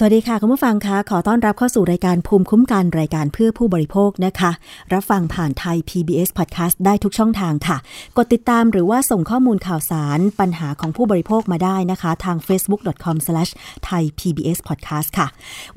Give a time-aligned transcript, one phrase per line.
[0.00, 4.50] สวัสดีค่ะ คุณผู้ฟังคะขอต้อนรับเข้าสู่รายการภูมิคุ้มกันรายการเพื่อผู้บริโภคนะคะ
[4.92, 7.76] รับฟังผ่านไทย PBS Podcast ได้ทุกช่องทางค่ะ
[8.16, 15.26] กดติดตามหรือว่าส่งข้อมูลข่าวสารปัญหาของผู้บริโภคมาได้นะคะ ทาง facebook.com/thaipbspodcast ค่ะ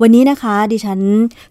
[0.02, 1.00] วันนี้นะคะ ดิฉัน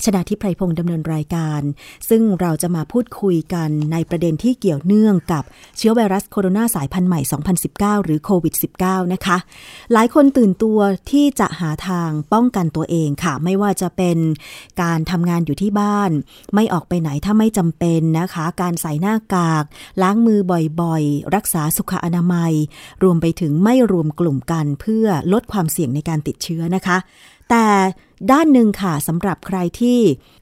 [0.04, 1.61] ชนะทิพไพรพงศ์ดำเนินรายการ
[2.10, 5.43] ซึ่งเราจะมาพูดคุยกันในประเด็นที่เกี่ยวเนื่องกับ
[5.77, 7.21] เชื้อไวรัสโคโรนาสายพันธุ์ใหม่
[7.63, 9.38] 2019 หรือโควิด -19 นะคะ
[9.93, 10.79] หลายคนตื่นตัว
[11.11, 14.18] ที่จะหาทางป้องกันตัวเองค่ะ ไม่ว่าจะเป็น
[14.82, 16.11] การทำงานอยู่ที่บ้าน
[16.56, 19.64] ไม่ออกไปไหนถ้าไม่จำเป็นนะคะ การใส่หน้ากาก
[20.02, 20.39] ล้างมือ
[20.82, 22.54] บ่อยๆ รักษาสุขอนามัย
[23.04, 26.97] รวมไปถึงไม่รวมกลุ่มกันเพื่อลดความเสี่ยงในการติดเชื้อนะคะ
[27.51, 27.68] แต่
[28.32, 30.00] ด้านหนึ่งค่ะสำหรับใครที่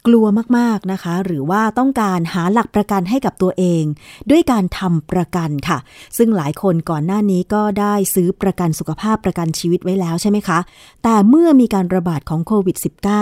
[0.08, 0.26] กลัว
[0.58, 3.84] มากๆนะคะ หรือว่าต้องการหาหลักประกันให้กับตัวเอง
[4.30, 5.78] ด้วยการทำประกันค่ะ
[6.18, 10.60] ซึ่งหลายคนก่อนหน้านี้ก็ได้ซื้อประกันสุขภาพประกันชีวิตไว้แล้วใช่ไหมคะ
[11.04, 12.78] แต่เมื่อมีการระบาดของโควิด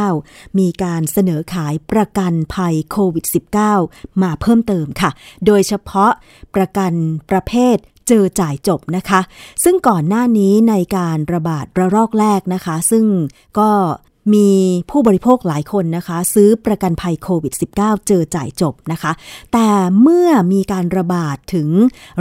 [0.08, 3.26] -19 มีการเสนอขายประกันภัยโควิด
[3.74, 5.12] -19 มาเพิ่มเติมค่ะ
[5.46, 6.12] โดยเฉพาะ
[6.56, 6.94] ประกัน
[7.32, 7.78] ประเภท
[8.08, 9.22] เจอจ่ายจบนะคะ
[9.64, 13.06] ซึ่งก่อนหน้านี้ในการระบาดระลอกแรกนะคะ ซึ่ง
[13.60, 13.70] ก็
[14.34, 14.50] มี
[14.90, 19.12] ผู้บริโภคหลายคนนะคะ ซื้อประกันภัยโควิด -19 เจอจ่ายจบนะคะ
[19.54, 19.70] แต่
[20.02, 21.70] เมื่อมีการระบาดถึง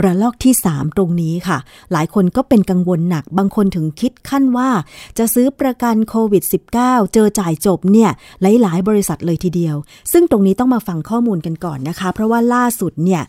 [0.03, 1.57] ระลอกที่ 3 ตรงนี้ค่ะ
[1.91, 4.69] หลายคนก็เป็นกังวลหนักบางคนถึงคิดขั้นว่า
[5.17, 6.43] จะซื้อประกันโควิด
[6.77, 8.09] -19 เจอจ่ายจบเนี่ย
[8.41, 9.75] หลาย ๆ บริษัทเลยทีเดียว
[10.11, 13.23] ซึ่งตรงนี้ต้องมาฟังข้อมูลกันก่อนนะคะ เพราะว่าล่าสุดเนี่ย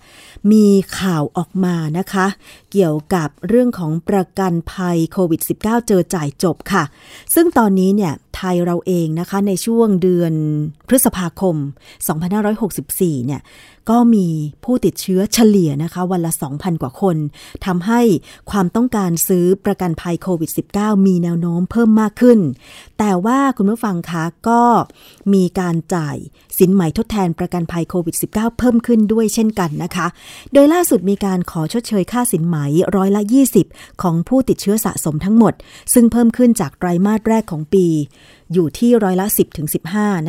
[0.53, 0.67] มี
[0.99, 2.27] ข่าวออกมานะคะ
[2.73, 6.85] เกี่ยวกับเรื่องของประกันภัยโควิด -19 เจอจ่ายจบค่ะ
[7.35, 10.33] ซึ่งตอนนี้เนี่ย ไทยเราเองนะคะในช่วงเดือน
[10.89, 11.57] พฤษภาคม
[12.41, 13.41] 2564 เนี่ย
[13.91, 14.27] ก็มี
[14.65, 17.17] ผู้ติดเชื้อเฉลี่ยนะคะวันละ 2,000 กว่าคน
[17.67, 18.01] ทำให้
[18.51, 22.39] ความต้องการซื้อประกันภัยโควิด -19 มีแนวโน้มเพิ่มมากขึ้น
[22.99, 24.63] แต่ว่าคุณผู้ฟังคะก็
[25.35, 26.17] มีการจ่าย
[26.59, 30.07] สินใหม่ทดแทนประกันภัยโควิด -19 เพิ่มขึ้นด้วยเช่นกันนะคะ
[30.53, 32.57] โดยล่าสุดมีการขอชดเชยค่าสินไหม
[32.97, 33.23] ร้อยละ
[33.63, 35.55] 20 ของผู้ติดเชื้อสะสมทั้งหมด
[35.95, 37.87] ซึ่งเพิ่มขึ้นจากไตรมาสแรกของปี
[38.53, 39.69] อยู่ที่ร้อยละ 10ถึง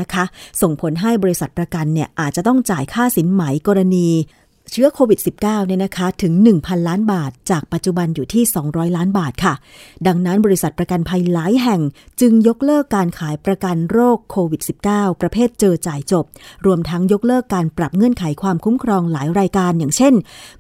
[0.02, 0.24] นะคะ
[0.62, 4.08] ส่งผลให้บริษัทประกันเนี่ยอาจจะต้องจ่ายค่าสินไหมกรณี
[4.72, 9.54] เชื้อโควิด -19 เนี่ยนะคะถึง 1,000 ล้านบาท จากปัจจุบันอยู่ที่ 200 ล้านบาทค่ะ
[10.08, 11.82] ดังนั้นบริษัทประกันภัยหลายแห่ง
[12.22, 16.26] จึงยกเลิกการขายประกันโรคโควิด -19 ประเภทเจอจ่ายจบ
[16.66, 20.14] รวมทั้งยกเลิกการปรับเงื่อนไขความคุ้มครองหลายรายการ อย่างเช่น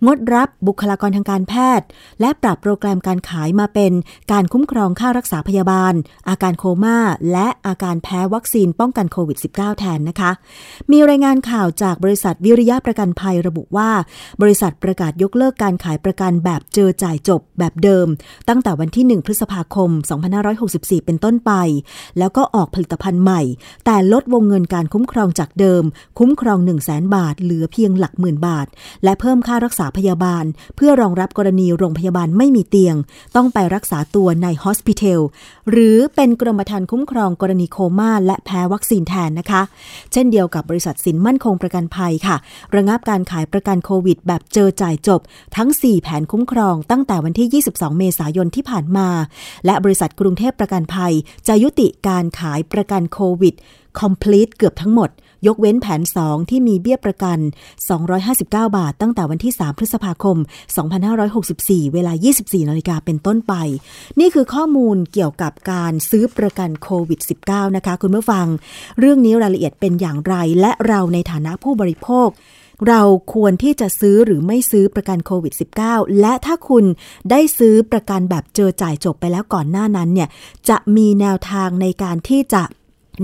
[0.05, 1.87] งดรับบุคลากรทางการแพทย์
[2.21, 3.91] และปรับโปรแกรมการขายมาเป็น
[4.31, 5.93] การคุ้มครองค่ารักษาพยาบาล
[6.29, 6.97] อาการโคม่า
[7.31, 10.31] และอาการแพ้วัคซีนป้องกันโควิด -19 แทนนะคะ
[10.91, 13.89] มีรายงานข่าวจากบริษัทวิริยะประกันภัยระบุว่า
[14.41, 18.07] บริษัทประกาศยกเลิกการขายประกันแบบเจอจ่ายจบแบบเดิม
[18.49, 19.89] ตั้งแต่วันที่ 1 พฤษภาคม
[20.49, 21.51] 2564 เป็นต้นไป
[22.19, 23.41] แล้วก็ออกผลิตภัณฑ์ใหม่
[23.85, 25.83] แต่ลดวงเงินการคุ้มครองจากเดิม
[26.19, 28.67] คุ้มครอง 1 0 0 0 0แบาท เหลือเพียงหลักหมื่นบาท
[29.03, 30.45] และเพิ่มค่ารักษาพยาบาล
[30.75, 32.95] เพื่อรองรับกรณีโรงพยาบาลไม่มีเตียง
[33.35, 35.21] ต้องไปรักษาตัวในฮอสพิทอล
[35.69, 39.61] หรือเป็นกรมธรรม์คุ้มครองกรณีโคม่าและแพ้วัคซีนแทนนะคะ
[40.13, 42.35] เช่นเดียวกับบริษัทสินมั่นคงประกันภัยค่ะ
[42.75, 45.21] ระงับการขายประกันโคควิด แบบเจอจ่ายจบ
[45.57, 49.09] ทั้ง 4 แผนคุ้มครองตั้งแต่วันที่ 22 เมษายนที่ผ่านมา
[49.65, 51.13] และบริษัทกรุงเทพประกันภัย
[51.47, 53.55] จะยุติการขายประกันโควิด
[53.99, 55.09] complete เกือบทั้งหมด
[55.47, 57.39] ยกเว้นแผน 2 ที่มีเบี้ยประกัน
[58.07, 60.37] 259 บาท ตั้งแต่วันที่ 3 พฤษภาคม
[61.15, 63.53] 2564 เวลา 24 นาฬิกาเป็นต้นไป
[64.19, 68.47] นี่คือข้อมูลเกี่ยวกับการซื้อประกันโควิด -19 นะคะ คุณผู้ฟัง
[68.99, 72.29] เรื่องนี้รายละเอียดเป็นอย่างไร และเราในฐานะผู้บริโภค
[72.87, 73.01] เรา
[73.33, 75.53] ควรที่จะซื้อหรือไม่ซื้อประกันโควิด
[75.85, 76.85] -19 และถ้าคุณ
[77.31, 80.29] ได้ซื้อประกันแบบเจอจ่ายจบไปแล้วก่อนหน้านั้นเนี่ย
[80.69, 82.63] จะมีแนวทางในการที่จะ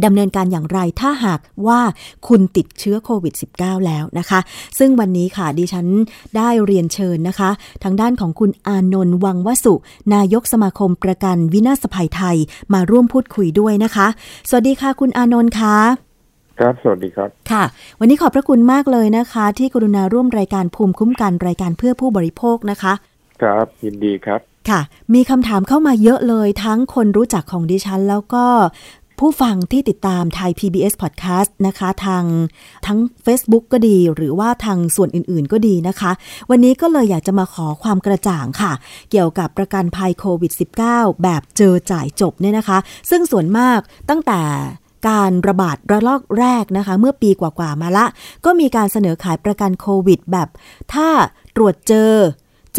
[0.05, 1.79] ดำเนินการอย่างไรถ้าหากว่า
[2.27, 4.39] คุณติดเชื้อโควิด -19 แล้วนะคะ
[4.77, 5.87] ซึ่งวันนี้ค่ะดิฉัน
[6.37, 7.49] ได้เรียนเชิญนะคะ
[7.83, 9.73] ทางด้านของคุณอานนท์วังวสุ
[10.13, 12.37] นายกสมาคมประกันวินาศภัยไทย
[12.73, 14.07] มาร่วมพูดคุยด้วยนะคะ
[14.49, 16.14] สวัสดีค่ะคุณอานนท์ค่ะ
[16.59, 17.63] ครับ สวัสดีครับ ค่ะ
[17.99, 22.93] วันนี้ขอบพระคุณมากเลยนะคะ ที่กรุณาร่วมรายการภูมิคุ้มกันรายการเพื่อผู้บริโภคนะคะ
[23.41, 24.81] ครับยินดีครับ ค่ะ
[25.13, 28.45] มีคำถามเข้ามาเยอะเลยทั้งคนรู้จักของดิฉัน แล้วก็
[29.19, 32.23] ผู้ฟังที่ติดตามไทย PBS Podcast นะคะ ทาง
[32.85, 36.11] ทั้ง Facebook ก็ดี หรือว่าทางส่วนอื่นๆก็ดีนะคะ
[36.49, 38.73] วันนี้ก็เลยอยากจะมาขอความกระจ่างค่ะ
[39.11, 40.51] เกี่ยวกับประกันภัยโควิด
[40.87, 42.77] -19 แบบเจอจ่ายจบเนี่ยนะคะ
[43.09, 43.79] ซึ่งส่วนมาก
[44.09, 44.41] ตั้งแต่
[45.07, 48.05] การระบาดระลอกแรกนะคะ เมื่อปีกว่าๆมาละ
[48.45, 50.49] ก็มีการเสนอขายประกันโควิดแบบ
[50.93, 51.07] ถ้า
[51.55, 52.13] ตรวจเจอ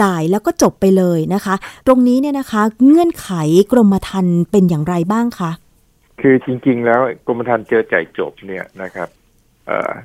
[0.00, 1.55] จ่ายแล้วก็จบไปเลยนะคะ
[1.87, 3.28] ตรงนี้เนี่ยนะคะเงื่อนไข
[3.73, 5.50] กรมธรรม์เป็นอย่างไรบ้างคะ
[6.20, 9.08] คือจริง ๆ แล้วกรมธรรม์เจอจ่ายจบเนี่ยนะครับ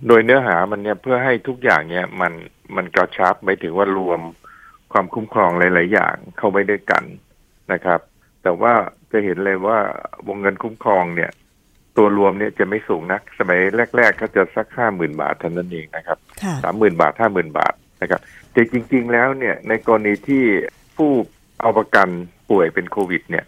[0.07, 2.33] โดยเนื้อหามันเนี่ยเพื่อให้ทุกอย่างเนี่ยมัน
[2.75, 4.21] มันกระชับไม่ถึงว่ารวม
[4.91, 7.03] ความคุ้มครองหลาย ๆ อย่างเข้าไปด้วยกัน
[7.71, 7.99] นะครับ
[8.43, 8.73] แต่ว่า
[9.11, 9.77] จะเห็นเลยว่า
[10.27, 11.31] วงเงินคุ้มครองเนี่ย
[12.01, 13.59] ตัวรวมเนี่ยจะไม่สูงนัก สมัย
[13.97, 18.21] แรก ๆ ก็จะสักห้าหมื่นบาทเท่านั้นเองนะครับค่ะสามหมื่นบาทห้าหมื่นบาทนะครับ
[18.51, 20.43] แต่จริง ๆ แล้วเนี่ยในกรณีที่
[20.97, 21.11] ผู้
[21.61, 22.07] เอาประกัน
[22.49, 23.45] ป่วยเป็นโควิด เนี่ย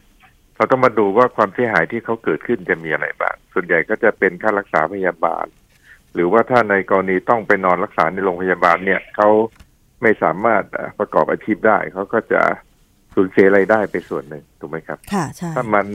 [0.55, 5.45] เราต้องมาดูว่าความเสียหายที่เขาเกิดขึ้นจะมีอะไรบ้างส่วนใหญ่ก็จะเป็นค่ารักษาพยาบาล
[6.13, 9.29] หรือว่าถ้าในกรณีต้องไปนอนรักษาในโรงพยาบาลเนี่ยเขา
[10.01, 12.41] ไม่สามารถเอ่อประกอบอาชีพได้เขาก็จะ
[13.15, 15.87] สูญเสียรายได้ไปส่วนหนึ่งถูกไหมครับ ค่ะใช่ถ้ามัน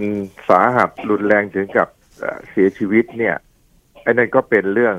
[0.48, 3.36] สาหัสรุนแรงถึงกับ เอ่อเสียชีวิตเนี่ย
[4.02, 4.96] ไอ้นั่นก็เป็นเรื่อง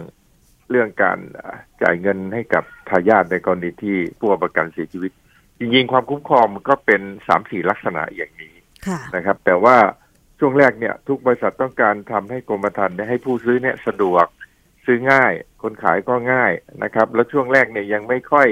[0.69, 5.11] เรื่องการเอ่อจ่ายเงินให้กับทายาทในกรณีที่ผู้เอาประกันเสียชีวิต
[5.59, 8.55] จริงๆ ความคุ้มครองมันก็เป็นสามสี่ลักษณะอย่างนี้
[8.87, 9.77] ค่ะนะครับ แต่ว่า
[10.39, 14.25] ช่วงแรกเนี่ย ทุกบริษัทต้องการทำให้กรมธรรม์เนี่ยให้ผู้ซื้อเนี่ยสะดวก
[14.85, 16.51] ซื้อง่าย คนขายก็ง่าย
[16.83, 18.47] นะครับ แล้วช่วงแรกเนี่ยยังไม่ค่อย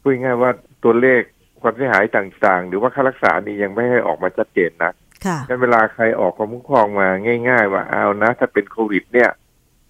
[0.00, 0.50] พูดง่ายๆว่า
[0.84, 1.22] ตัวเลข
[1.62, 4.92] ความเสียหายต่างๆ หรือว่าค่ารักษานี่ยังไม่ให้ออกมาชัดเจนนะค่ะ
[5.48, 7.08] งั้นเวลาใครออกความคุ้มครองมา
[7.48, 9.30] ง่าย ๆ ว่าเอานะ ถ้าเป็นโควิด เนี่ย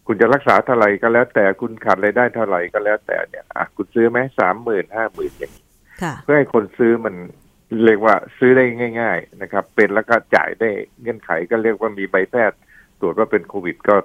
[0.07, 5.65] คุณจะรักษาเท่าไหร่ก็แล้วแต่คุณขาดรายได้เท่าไหร่ก็แล้วแต่เนี่ยอะคุณซื้อไหมสามหมื่นห้าหมื่นอย่างนี้
[6.03, 7.15] ค่ะเพื่อให้คนซื้อมัน
[7.85, 8.65] เรียกว่าซื้อได้
[9.01, 10.71] ง่าย ๆ นะครับ เป็นแล้วก็จ่ายได้
[11.01, 12.59] เงื่อนไขก็เรียกว่ามีใบแพทย์
[13.01, 13.97] ตรวจว่าเป็นโควิดก็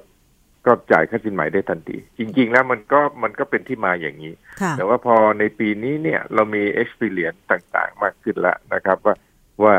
[0.66, 9.16] ก็จ่ายค่าสินไหมได้ทันที จริง ๆ แล้วมันก็มันก็เป็นที่มาอย่างนี้ค่ะแต่ว่าพอในปีนี้เนี่ยเรามี experience ต่างๆ มากขึ้นแล้วนะครับ ว่า
[9.64, 9.76] ว่า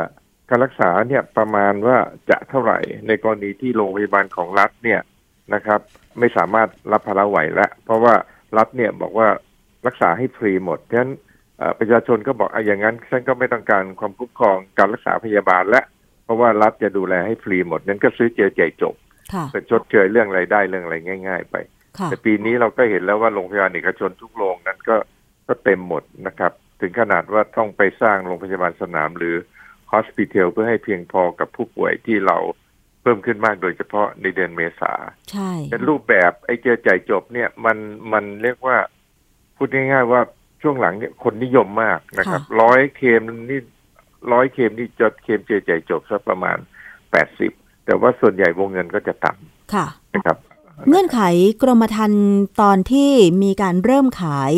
[0.49, 1.97] การรักษาเนี่ยประมาณว่า
[2.31, 5.01] จะเท่าไหร่ ในกรณีที่โรงพยาบาลของรัฐเนี่ย
[5.55, 5.81] นะครับ
[6.19, 8.15] ไม่สามารถรับภาระไหวแล้วเพราะว่า
[8.57, 9.29] รัฐเนี่ยบอกว่า
[9.87, 11.13] รักษาให้ฟรีหมดฉะนั้น
[11.59, 15.85] เอ่อประชาชนก็บอกอะอย่างนั้นฉันก็ไม่ต้องการความคุ้มครองการรักษาพยาบาลแล้ว
[16.25, 18.95] เพราะว่ารัฐจะดูแลให้ฟรีหมดนั้นก็ซื้อเจอใจจบ
[19.33, 20.97] ค่ะเป็นชดเชยเรื่องรายได้เรื่องอะไร
[21.29, 21.57] ง่าย ๆ ไป
[21.99, 24.97] ค่ะแต่ปีนี้เราก็เห็นแล้วว่าโรงพยาบาลเอกชนทุกโรงนั้นก็
[25.49, 29.35] ก็เต็มหมดนะครับ ถึงขนาดว่าต้องไปสร้างโรงพยาบาลสนามหรือ
[29.93, 32.37] hospital เพื่อให้เพียงพอกับผู้ป่วยที่เรา
[33.03, 34.93] เพิ่มขึ้นมากโดยเฉพาะในเดือนเมษา
[35.31, 37.79] ใช่เป็นรูปแบบไอ้เจอจ่ายจบเนี่ยมัน
[38.13, 38.77] มันเรียกว่า
[39.57, 40.21] พูดง่ายๆว่า
[40.63, 43.61] ช่วงหลังเนี่ยคนนิยมมากนะครับร้อยเคมนี่
[44.33, 46.59] ร้อยเคมนี่จะเคมเจอจ่ายจบสักประมาณ
[47.11, 47.53] แปดสิบ
[47.87, 49.33] แต่ว่าส่วนใหญ่วงเงินก็จะต่
[49.75, 50.37] ค่ะำนะครับ
[50.89, 51.21] เงื่อนไข
[51.63, 52.25] กรมธรรม์
[52.61, 53.11] ตอนที่
[53.43, 54.53] มีการเริ่มขาย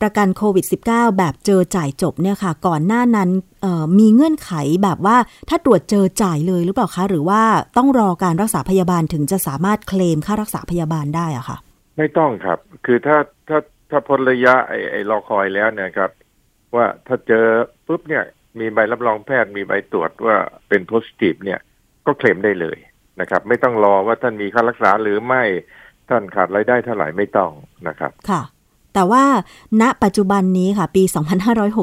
[0.00, 3.30] ประกันโควิด -19 แบบเจอจ่ายจบเนี่ยค่ะ ก่อนหน้านั้น
[3.62, 4.50] เอ่อมีเงื่อนไข
[4.82, 5.16] แบบว่า
[5.48, 7.42] ถ้าตรวจเจอจ่ายเลยหรือเปล่าคะ หรือว่า
[7.76, 11.56] ต้องรอการรักษาพยาบาลถึงจะสามารถเคลมค่ารักษาพยาบาลได้อะค่ะ
[11.96, 13.58] ไม่ต้องครับ คือถ้าถ้า
[13.90, 16.10] ถ้าพ้นระยะไอ้ไอ้รอคอยแล้วเนี่ยครับ
[16.74, 17.46] ว่าถ้าเจอ
[17.86, 18.24] ปุ๊บเนี่ย
[18.58, 20.36] มีใบรับรองแพทย์มีใบตรวจว่า
[20.68, 21.60] เป็นโพสิทีฟเนี่ย
[22.06, 22.78] ก็เคลมได้เลย
[23.20, 25.42] นะครับ ไม่ต้องรอว่าท่านมีค่ารักษาหรือไม่
[26.08, 27.50] ท่านขาดรายได้เท่าไหร่ไม่ต้อง
[27.88, 28.42] นะครับ ค่ะ
[28.96, 29.24] แต่ว่า
[29.82, 31.02] ณปัจจุบันนี้ค่ะ ปี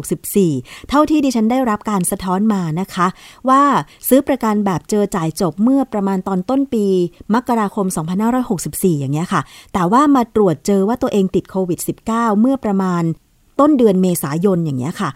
[0.05, 3.07] 2564 เท่าที่ดิฉันได้รับการสะท้อนมานะคะ
[3.49, 3.61] ว่า
[4.07, 6.85] ซื้อประกันแบบเจอจ่ายจบเมื่อประมาณตอนต้นปี
[7.33, 7.85] มกราคม
[8.43, 9.41] 2564 อย่างเงี้ยค่ะ
[9.73, 13.03] แต่ว่ามาตรวจเจอว่าตัวเองติดโควิด -19 เมื่อประมาณ
[13.59, 15.09] ต้นเดือนเมษายนอย่างเงี้ยค่ะ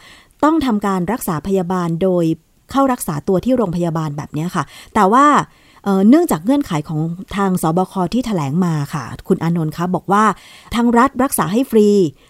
[0.43, 2.25] ต้องทำการรักษาพยาบาลโดย
[2.71, 4.63] เข้ารักษาตัวที่โรงพยาบาลแบบเนี้ยค่ะ
[4.95, 5.25] แต่ว่า
[6.09, 7.01] เนื่องจากเงื่อนไขของ
[7.35, 10.23] ทางสบคที่แถลงมาค่ะ คุณอนนท์คะบอกว่า
[10.75, 11.87] ทางรัฐรักษาให้ฟรี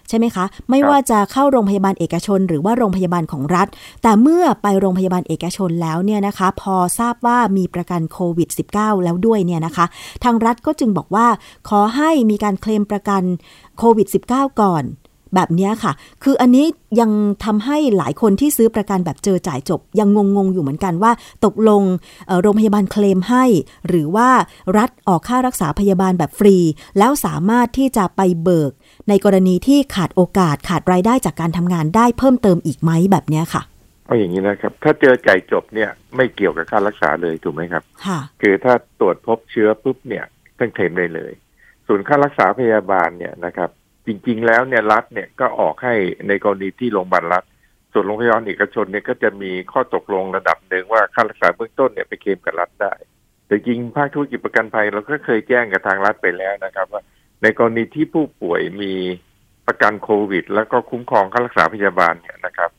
[0.10, 3.68] ใช่ไหมคะ ไม่ว่าจะเข้าโรงพยาบาลเอกชน หรือว่าโรงพยาบาลของรัฐ
[4.04, 9.86] แต่เมื่อไปโรงพยาบาลเอกชนแล้วเนี่ยนะคะ พอทราบว่ามีประกันโควิด -19 แล้วด้วยเนี่ยนะคะ
[10.24, 11.28] ทางรัฐก็จึงบอกว่า
[11.70, 13.24] ขอให้มีการเคลมประกัน
[13.78, 14.84] โควิด -19 ก่อน
[15.36, 15.92] แบบนี้ค่ะ
[16.24, 16.66] คืออันนี้
[17.00, 17.12] ยัง
[17.46, 21.12] ทำให้หลายคนที่ซื้อประกันแบบเจอจ่ายจบ ยังงงๆอยู่เหมือนกันว่า
[21.46, 21.84] ตกลง
[22.42, 23.46] โรงพยาบาลเคลมให้
[23.88, 24.30] หรือว่า
[24.78, 26.58] รัฐออกค่ารักษาพยาบาลแบบฟรี
[26.98, 28.72] แล้วสามารถที่จะไปเบิก
[29.10, 33.62] ในกรณีที่ขาดโอกาสขาดรายได้จากการทำงานได้เพิ่มเติมอีกไหมแบบนี้ค่ะ
[34.06, 40.26] เอาอย่างนี้นะครับ ถ้าเจอจ่ายจบเนี่ยไม่เกี่ยวกับค่ารักษาเลยถูกไหมครับค่ะคือถ้าตรวจพบเชื้อปุ๊บเนี่ย
[40.58, 41.32] ท่านเคลมได้เลย
[41.88, 43.70] ส่วนค่ารักษาพยาบาลเนี่ยนะครับ
[44.08, 45.94] จริง ๆ แล้วเนี่ยรัฐเนี่ยก็ออกให้
[46.28, 47.44] ในกรณีที่โรงพยาบาลรัฐ
[47.94, 52.94] ส่วนโรงพยาบาลเอกชนเนี่ยก็จะมีข้อตกลงระดับหนึ่งว่าค่ารักษาเบื้องต้นเนี่ยไปเคลมกับรัฐได้
[53.48, 57.02] แต่จริงภาคธุรกิจประกันภัยเราก็เคยแจ้งกับทางรัฐไปแล้วนะครับ ว่า
[57.44, 58.94] ในกรณีที่ผู้ป่วยมี
[59.68, 62.72] ประกันโควิด แล้วก็คุ้มครองค่ารักษาพยาบาลเนี่ยนะครับ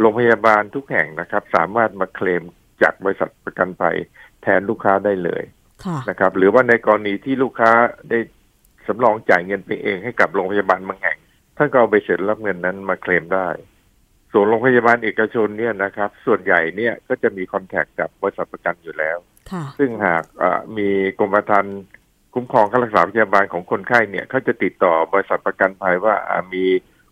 [0.00, 2.42] โรงพยาบาลทุกแห่งนะครับ สามารถมาเคลม
[2.82, 3.96] จากบริษัทประกันภัย
[4.42, 5.42] แทนลูกค้าได้เลย
[5.84, 7.70] ค่ะนะครับ หรือว่าในกรณีที่ลูกค้า
[8.10, 8.18] ได้
[8.86, 11.18] สำรองจ่ายเงินไปเองให้กับโรงพยาบาลบางแห่ง
[11.56, 13.48] ท่านก็เอาไปเสร็จรับเงินนั้นมาเคลมได้
[14.32, 19.18] ส่วนโรงพยาบาลเอกชนเนี่ยนะครับ ส่วนใหญ่เนี่ยก็จะมีคอนแทคกับบริษัทประกันอยู่แล้ว
[19.52, 21.78] ค่ะซึ่งหากเอ่อมีกรมธรรม์
[22.34, 26.64] คุ้มครองค่ารักษาพยาบาลของคนไข้เนี่ยเขาจะติดต่อบริษัทประกันภัยว่าอ่ามี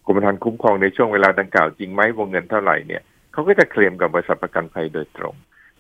[0.06, 5.34] กรมธรรม์คุ้มครองในช่วงเวลาดังกล่าวจริงไหมวงเงินเท่าไหร่เนี่ยเขาก็จะเคลมกับบริษัทประกันภัยโดยตรง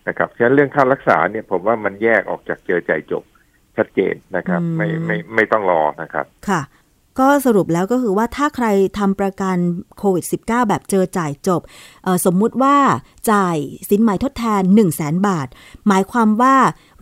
[0.08, 3.24] นะครับฉะนั้นเรื่องค่ารักษาเนี่ยผมว่ามันแยกออกจากเจอจ่ายจบ
[3.78, 6.60] ชัดเจนนะครับอืมไม่ไม่ไม่ต้องรอนะครับ ค่ะ
[7.20, 8.66] ก็สรุปแล้วก็คือว่าถ้าใคร
[8.98, 9.56] ทำประกัน
[9.98, 11.60] โควิด -19 แบบเจอจ่ายจบ
[12.04, 12.76] เอ่อสมมุติว่า
[13.30, 13.56] จ่าย
[13.88, 15.48] สินไหมทดแทน 1 0 0 0 0แสนบาท
[15.88, 16.54] หมายความว่า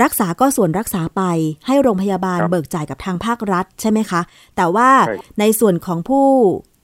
[0.02, 1.22] รักษาก็ส่วนรักษาไป
[1.66, 4.20] ให้โรงพยาบาลครับเบิกจ่ายกับทางภาครัฐใช่ไหมคะ
[4.56, 6.26] แต่ว่าใช่ในส่วนของผู้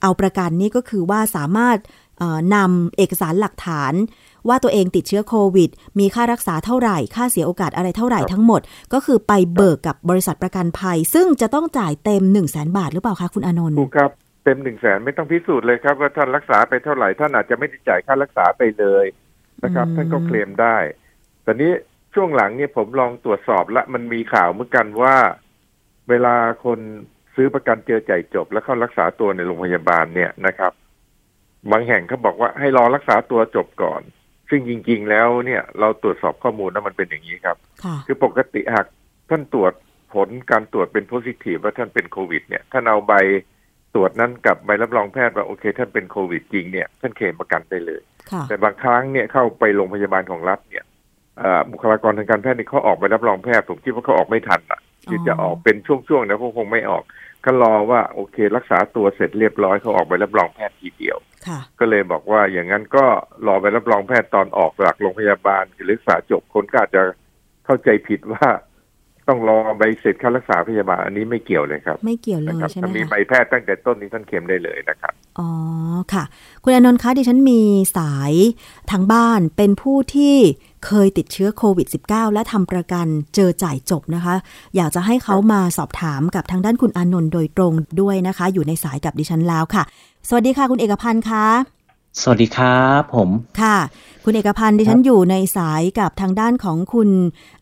[0.01, 1.77] เอาประกันนี่ก็คือว่าสามารถ
[2.17, 3.93] เอ่อนำเอกสารหลักฐาน
[4.47, 5.69] ว่าตัวเองติดเชื้อโควิด
[5.99, 8.61] มีค่ารักษาเท่าไหร่ ค่าเสียโอกาสอะไรเท่าไหร่ทั้งหมด
[8.93, 14.11] ก็คือไปเบิกกับบริษัทประกันภัย ซึ่งจะต้องจ่ายเต็ม1 0 0 0 0แสนบาทหรือเปล่าคะคุณอานนท์ถูกครับ
[14.43, 19.05] เต็มหนึ่งแสนไม่ต้องพิสูจน์เลยครับว่าท่านรักษาไปเท่าไหร่ท่านอาจจะไม่ได้จ่ายค่ารักษาไปเลย
[19.63, 20.77] นะครับอืมท่านก็เคลมได้
[21.43, 21.71] แต่นี้
[22.13, 25.15] ช่วงหลังเนี่ยผมลองตรวจสอบและมันมีข่าวเหมือนกันว่า
[26.09, 26.35] เวลา
[26.65, 26.79] คน
[27.35, 30.71] ซื้อประกันเจอจ่ายจบ แล้วเข้ารักษาตัวในโรงพยาบาลเนี่ยนะครับ
[31.71, 34.01] บางแห่งเขาบอกว่าให้รอรักษาตัวจบก่อน
[34.49, 38.87] ซึ่งจริง ๆ แล้วเนี่ยเราตรวจสอบข้อมูลแล้วมันเป็นอย่างนี้ครับค่ะคือปกติหาก
[39.29, 39.73] ท่านตรวจ
[40.13, 43.13] ผลการตรวจเป็นโพซิทีฟว่าท่านเป็นโควิด เนี่ยท่านเอาใบ
[43.95, 50.85] ตรวจนั้นกับใบรับรองแพทย์ว่าโอเค ท่านเป็นโควิดจริงเนี่ยท่านเคลมประกันได้เลยค่ะแต่บางครั้งเนี่ยเข้าไปโรงพยาบาลของรัฐเนี่ย
[51.39, 57.03] เอ่อบุคลากรทางการแพทย์นี่เขาออกใบรับรองแพทย์ผมคิดว่าเขาออกไม่ทันอะคือจะออกเป็นช่วงๆนะเขาคงไม่ออก
[57.45, 63.05] ก็รอว่าโอเค รักษาตัวเสร็จเรียบร้อยเขาออกใบรับรองแพทย์ทีเดียวค่ะก็เลยบอกว่าอย่างนั้นก็
[63.47, 67.01] รอไปรับรองแพทย์ตอนออกจากโรงพยาบาลหรือรักษาจบคนก็อาจจะ
[67.65, 68.47] เข้าใจผิดว่า
[69.27, 75.49] ต้องรอใบเสร็จค่ารักษาพยาบาลอันนี้ไม่เกี่ยวเลยครับ ไม่เกี่ยวเลนะยครับใช่ไหมถ้ามีคะใบแพทย์ตั้งแต่ต้นนี้ท่านเข็มได้เลยนะครับ อ๋อ
[76.13, 76.23] ค่ะ
[76.63, 77.61] คุณอานนท์คะดิฉันมี
[77.97, 78.33] สาย
[78.91, 80.35] ทางบ้านเป็นผู้ที่
[80.85, 84.35] เคยติดเชื้อโควิด -19 และทำประกันเจอจ่ายจบนะคะ
[84.75, 89.83] อยากจะให้เขามาสอบถามกับทางด้านคุณอานนท์โดยตรงด้วยนะคะ อยู่ในสายกับดิฉันแล้วค่ะ
[90.27, 91.45] สวัสดีค่ะ คุณเอกพันธ์คะ
[92.21, 93.29] สวัสดีครับผม
[93.61, 93.77] ค่ะ
[94.23, 97.09] คุณเอกพันธ์ดิฉันอยู่ในสายกับทางด้านของคุณ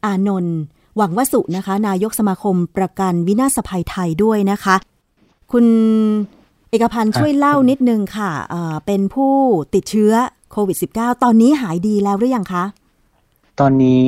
[0.06, 0.58] อานนท์
[0.98, 4.76] หวังวสุนะคะ นายกสมาคมประกันวินาศภัยไทยด้วยนะคะ
[5.52, 5.66] คุณ
[6.70, 9.34] เอกพันธ์ครับช่วยเล่านิดนึงค่ะเอ่อเป็นผู้
[9.76, 10.14] ติดเชื้อ
[10.52, 12.64] โควิด -19 ตอนนี้หายดีแล้วหรือยังคะ
[13.60, 14.06] ตอนนี้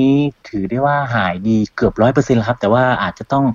[0.49, 3.45] ถือได้ว่าหายดีเกือบร้อยเปอร์เซ็นต์แล้วครับ แต่ว่าอาจจะต้อง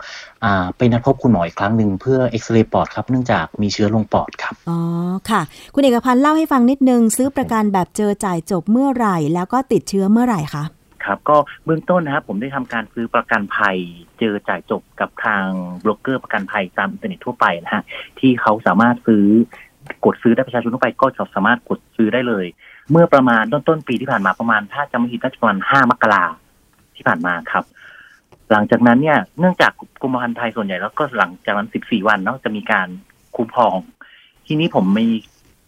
[0.44, 4.78] อ่าไปนัดพบคุณหมออีกครั้งหนึ่งเพื่อเอ็กซเรย์ปอดครับ เนื่องจากมีเชื้อลงปอดครับ อ๋อ
[5.30, 5.40] ค่ะ
[5.74, 10.64] คุณเอกพันธ์เล่าให้ฟังนิดนึง ซื้อประกันแบบเจอจ่ายจบเมื่อไหร่ แล้วก็ติดเชื้อเมื่อไหร่คะ
[11.04, 13.76] ครับก็เบื้องต้นนะครับผมได้ทำการซื้อประกันภัย
[14.18, 15.44] เจอจ่ายจบกับทาง
[15.80, 17.82] โบรกเกอร์ประกันภัยตามอินเทอร์เน็ตทั่วไปนะฮะ
[18.18, 19.24] ที่เขาสามารถซื้อ
[20.04, 22.46] กดซื้อได้ประชาชนทั่วไปก็จะสามารถกดซื้อได้เลย
[22.90, 26.24] เมื่อประมาณต้นต้นปีที่ผ่านมาประมาณถ้าจำไม่ผิดน่าจะประมาณห้ามกรา
[26.96, 27.64] ที่ผ่านมาครับ
[28.50, 32.88] หลังจากนั้นเนี่ยเนื่องจากกรมธรรม์ไทยส่วนใหญ่แล้วก็หลังจากนั้น14วันเนาะจะมีการ
[33.36, 33.76] คุ้มครอง
[34.46, 35.08] ทีนี้ผมมี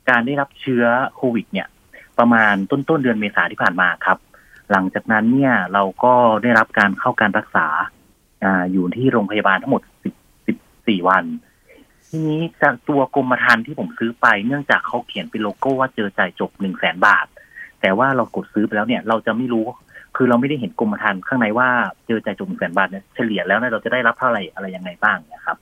[0.08, 0.84] การได้รับเชื้อ
[1.16, 1.68] โควิด เนี่ย
[2.18, 4.18] ประมาณต้นต้นเดือนเมษาที่ผ่านมาครับ
[4.70, 7.66] หลังจากนั้นเนี่ยเราก็ได้รับการเข้าการรักษา
[8.44, 9.82] อ่าอยู่ที่โรงพยาบาลทั้งหมด
[10.44, 11.24] 10 14วัน
[12.10, 17.26] ทีนี้จากตัวกรมธรรม์ที่ผมซื้อไปเนื่องจากเขาเขียนเป็นโลโก้ว่าเจอจ่ายจบ1 0 0 0 0แสนบาท
[17.80, 19.64] แต่ว่าเรากดซื้อไปแล้วเนี่ยเราจะไม่รู้
[20.16, 21.68] คือเราไม่ได้เห็นกรมธรรม์ข้างในว่า
[22.06, 25.56] เจอจ่ายจบ1 0 0 0 0แสนบาทเนี่ยเฉลี่ยแล้วเนี่ยเราจะได้รับเท่าไหร่อะไรยังไงบ้างนะครับ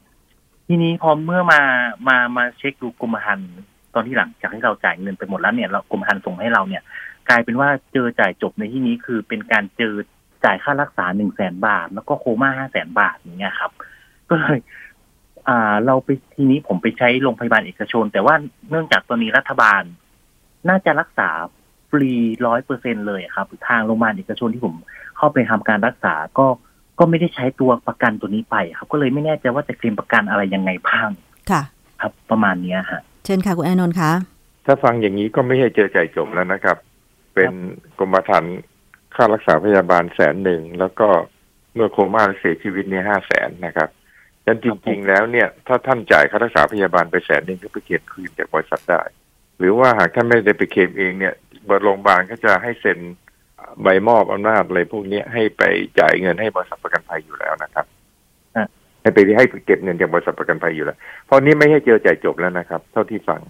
[0.68, 1.60] ทีนี้พอเมื่อมา
[2.08, 3.50] มามาเช็คดูกรมธรรม์
[3.94, 6.82] ตอนที่หลังจากที่เราจ่ายเงินไปหมดแล้วเนี่ยเรากรมธรรม์ส่งให้เราเนี่ย
[7.28, 9.94] กลายเป็นว่าเจอจ่ายจบในที่นี้คือเป็นการเจอ
[10.44, 13.72] จ่ายค่ารักษาหนึ่งแสนบาท แล้วก็โคม่าห้าแสนบาทอย่างเงี้ยครับ
[14.30, 14.58] ก็เลย
[15.48, 18.34] อ่า เราไปทีนี้ผมไปใช้โรงพยาบาลเอกชน แต่ว่า
[18.70, 19.82] เนื่องจากตอนนี้รัฐบาล
[20.68, 21.28] น่าจะรักษา
[21.90, 22.10] ฟรี
[22.46, 24.74] ร้อยเปอร์เซ็นเลยครับ ทางโรงพยาบาลเอกชนที่ผม
[25.16, 26.46] เข้าไปทำการรักษาก็
[26.98, 31.08] ก็ไม่ได้ใช้ตัวประกันตัวนี้ไปครับ ก็เลยไม่แน่ใจว่าจะเคลมประกันอะไรยังไงบ้าง
[31.50, 31.62] ค่ะ
[32.00, 34.10] ครับประมาณเนี้ยฮะเชิญค่ะคุณอานนท์คะ
[34.66, 36.76] ถ้าฟังอย่างนี้ก็ไม่ใช่เจอใจจบแล้วนะครับ
[37.34, 37.52] เป็น
[37.98, 38.56] กรมธรรม์
[39.14, 41.08] ค่ารักษาพยาบาลแสนหนึ่งแล้วก็
[41.74, 43.97] เมื่อโคม่าเสียชีวิตเนี่ยห้าแสนนะครับดั
[44.48, 49.02] งนั้นจริง ๆ แล้วเนี่ย ถ้าท่านจ่ายค่ารักษาพยาบาลไปแสนหนึ่งก็ไปเคลมคืนจากบริษัทได้
[49.58, 51.34] หรือว่าหากท่านไม่ได้ไปเคลมเองเนี่ย
[51.68, 52.98] บริโรงพยาบาลก็จะให้เซ็น
[53.82, 55.62] ใบมอบอำนาจอะไรพวกเนี้ยให้ไป
[56.00, 57.86] จ่ายเงินให้บริษัทประกันภัยอยู่แล้วนะครับ
[58.56, 58.66] อะ
[59.00, 63.40] ให้ไปให้ไปเก็บเงินจากบริษัทประกันภัยอยู่แล้ว เพราะนี้ไม่ให้เจอจ่ายจบแล้วนะครับ เท่าที่ฟัง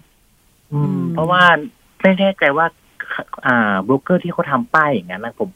[0.71, 1.43] อืมอืมเพราะว่า
[2.01, 2.65] ไม่แน่ใจว่า
[3.45, 5.49] อ่าโบรกเกอร์ที่เขาทำป้ายอย่างนั้นนะผม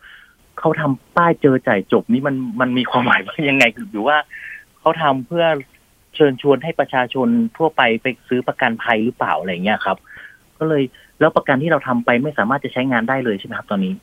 [0.59, 4.17] เขาทำป้ายเจอจ่ายจบนี่มันมันมีความหมายว่ายังไงหรือว่า
[4.83, 5.45] เขาทำเพื่อ
[6.15, 9.97] เชิญชวนให้ประชาชนทั่วไปไปซื้อประกันภัยหรือเปล่าอะไรเงี้ยครับ
[10.57, 10.83] ก็เลย
[11.19, 13.93] แล้วประกันที่เราทำไปไม่สามารถจะใช้งานได้เลยใช่ไหมครับตอนนี้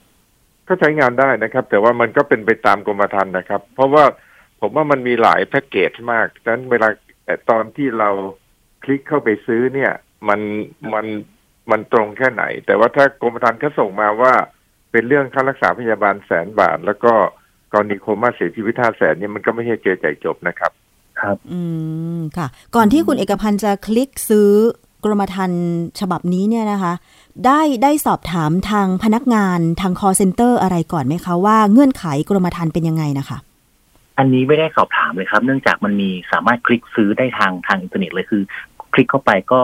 [0.68, 4.04] ก็ใช้งานได้นะครับ แต่ว่ามันก็เป็นไปตามกรมธรรม์นะครับ เพราะว่า
[4.60, 6.88] ผมว่ามันมีหลายแพ็กเกจมากฉะนั้นเวลา
[7.50, 8.10] ตอนที่เรา
[8.84, 9.92] คลิกเข้าไปซื้อเนี่ย
[10.28, 10.40] มัน
[10.94, 11.06] มัน
[11.70, 14.32] มันตรงแค่ไหน แต่ว่าถ้ากรมธรรม์เขาส่งมาว่า
[14.92, 17.14] เป็นเรื่องค่ารักษาพยาบาลแสนบาท แล้วก็
[17.72, 20.72] กรณีโคม่าเสียชีวิตห้าแสนเนี่ยมันก็ไม่ใช่เจอใจจบนะครับ
[21.20, 21.60] ครับ อื
[22.16, 22.46] มค่ะ
[22.76, 24.50] ก่อนที่คุณเอกพันธ์จะคลิกซื้อ
[25.04, 25.62] กรมธรรม์
[26.00, 26.92] ฉบับนี้เนี่ยนะคะ
[27.46, 33.38] ได้ได้สอบถามทางพนักงานทาง call center อะไรก่อนไหมคะ ว่าเงื่อนไขกรมธรรม์เป็นยังไงนะคะ
[34.18, 38.42] อันนี้ไม่ได้สอบถามเลยครับ เนื่องจากมันมีสามารถคลิกซื้อได้ทางทางอินเทอร์เน็ตเลยคือ
[38.94, 39.60] คลิกเข้าไปก็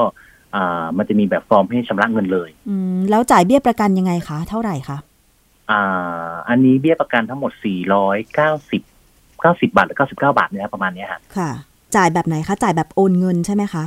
[0.54, 4.98] อ่ามันจะมีแบบฟอร์มให้ชำระเงินเลย อืมแล้วจ่ายเบี้ยประกันยังไงคะ เท่าไหร่คะ
[5.70, 7.62] อ่า อันนี้เบี้ยประกันทั้งหมด 490
[9.42, 11.50] 90 บาทหรือ 99 บาทเนี่ยครับประมาณเนี้ยฮะค่ะ
[11.96, 13.84] จ่ายแบบไหนคะ จ่ายแบบโอนเงินใช่ไหมคะ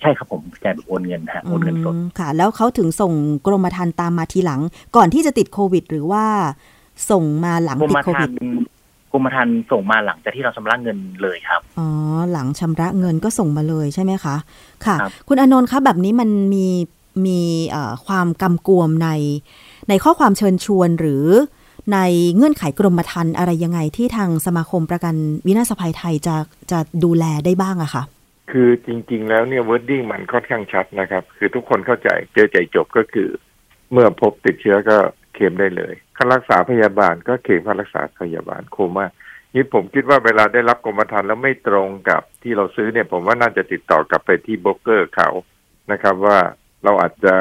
[0.00, 3.12] ใช่ครับผมจ่ายแบบโอนเงินฮะโอนเงินสดอืมค่ะ แล้วเขาถึงส่ง
[3.46, 4.60] กรมธรรม์ตามมาทีหลัง
[4.96, 6.24] ก่อนที่จะติดโควิด หรือว่า
[7.10, 8.66] ส่งมาหลังกรติดมโคธรวิรดม์
[9.12, 11.88] กรมธรรม์ส่งมาหลังจากที่เราชำระเงินเลยครับ อ๋อ
[12.32, 14.36] หลังชำระเงินก็ส่งมาเลยใช่ไหมคะ
[14.86, 16.66] ค่ะครับคุณอานนท์คะแบบนี้มันมี
[17.26, 19.08] มีเอ่อความกำกวมใน
[19.88, 21.26] ในข้อความเชิญชวนหรือ
[21.92, 21.98] ใน
[22.36, 25.14] เงื่อนไขกรมธรรม์อะไรยังไงที่ทางสมาคมประกัน
[25.46, 26.36] วินาศภัยไทยจะ
[26.70, 28.02] จะดูแลได้บ้างอะคะ
[28.50, 33.28] คือจริง ๆ แล้วเนี่ย wording มันค่อนข้างชัดนะครับ คือทุกคนเข้าใจเจอใจจบก็คือ
[33.92, 34.96] เมื่อพบติดเชื้อก็
[35.34, 39.06] เคลมได้เลยค่ารักษาพยาบาลก็เคลมค่ารักษาพยาบาลโคม่า
[39.54, 45.28] นี่ผมคิดว่าเวลาได้รับกรมธรรม์แล้วไม่ตรงกับที่เราซื้อเนี่ย ผมว่าน่าจะติดต่อกลับไปที่โบรกเกอร์เขา
[45.92, 46.38] นะครับ ว่า
[46.84, 47.34] เราอาจจะ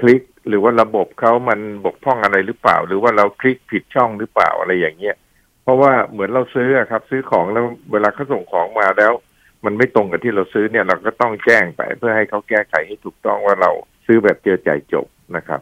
[0.00, 5.16] คลิก หรือว่าระบบเขามันบกพร่องอะไรหรือเปล่า หรือว่าเราคลิกผิดช่องหรือเปล่าอะไรอย่างเงี้ย
[5.62, 9.12] เพราะว่าเหมือนเราซื้ออะครับ ซื้อของแล้วเวลาเขาส่งของมาแล้ว
[9.64, 13.70] มันไม่ตรงกับที่เราซื้อเนี่ย เราก็ต้องแจ้งไป เพื่อให้เขาแก้ไขให้ถูกต้องว่าเรา
[14.06, 15.60] ซื้อแบบเจอจ่ายจบนะครับ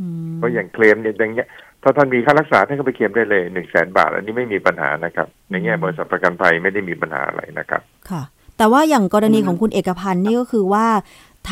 [0.00, 1.48] อืมเพราะอย่างเคลมเนี่ยอย่างเงี้ย
[1.82, 8.22] ถ้าท่านมีค่ารักษาท่านก็ไปเคลมได้เลยหนึ่งแสนบาท อันนี้ไม่มีปัญหานะครับในแง่บริษัทประกันภัยไม่ได้มีปัญหาอะไรนะครับ ค่ะ
[8.58, 10.86] แต่ว่าอย่างกรณีของคุณเอกพันธ์นี่ก็คือว่า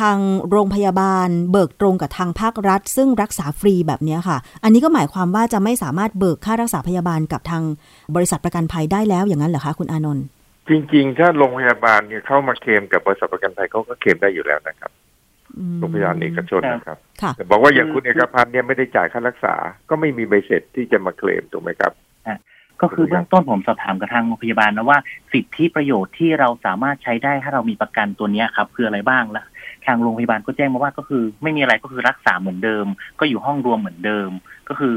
[0.00, 0.18] ทาง
[0.50, 7.62] โรงพยาบาล เบิกตรงกับทางภาครัฐ ซึ่งรักษาฟรีแบบเนี้ยค่ะ อันนี้ก็หมายความว่าจะไม่สามารถเบิกค่ารักษาพยาบาลกับทาง
[8.14, 10.24] บริษัทประกันภัยได้แล้วอย่างนั้นเหรอคะคุณอานนท์
[10.68, 14.90] จริง ๆ ถ้าโรงพยาบาลเนี่ยเข้ามาเคลมกับบริษัทประกันภัยเขาก็เคลมได้อยู่แล้วนะครับ
[15.58, 19.54] อืมโรงพยาบาลเอกชนนะครับค่ะแต่บอกว่าอย่างคุณเอกพันธ์เนี่ยไม่ได้จ่ายค่ารักษา
[19.88, 21.92] ก็ไม่มีใบเสร็จที่จะมาเคลมถูกไหมครับ
[22.82, 24.98] ก็คือเบื้องต้นผมสอบถามกับทางโรงพยาบาลนะว่า
[25.32, 29.44] สิทธิประโยชน์ที่เราสามารถใช้ได้ถ้าเรามีประกันตัวเนี้ยครับคืออะไรบ้างละ
[29.86, 32.86] ทางโรงพยาบาลก็แจ้งมาว่าก็คือ ไม่มีอะไรก็คือรักษาเหมือนเดิม
[33.20, 34.30] ก็อยู่ห้องรวมเหมือนเดิม
[34.68, 34.96] ก็คือ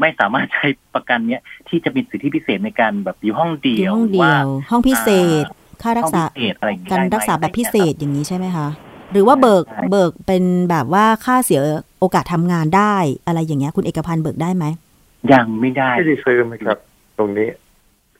[0.00, 5.08] ไม่สามารถใช้ประกันเนี้ยที่จะมีสิทธิพิเศษในการแบบอยู่ห้องเดีอยวห้องหรืเดีว่ายวห้องพิเศ
[5.42, 5.44] ษ
[5.82, 8.68] ค่ารักษาห้องพิเศษอะไรอย่างงี้การได้ไหมรักษาแบบพิเศษอย่างนี้ใช่ไหมคะ
[9.12, 11.60] หรือว่าเบิกใช่เบิกเป็นแบบว่าค่าเสีย
[12.00, 12.94] โอกาสทำงานได้
[13.26, 14.64] อะไรอย่างเงี้ยคุณเอกพันธ์เบิกได้ไหม
[15.32, 16.78] ยังไม่ได้ไม่ได้ซื้อไหมครับ
[17.18, 17.48] ตรงนี้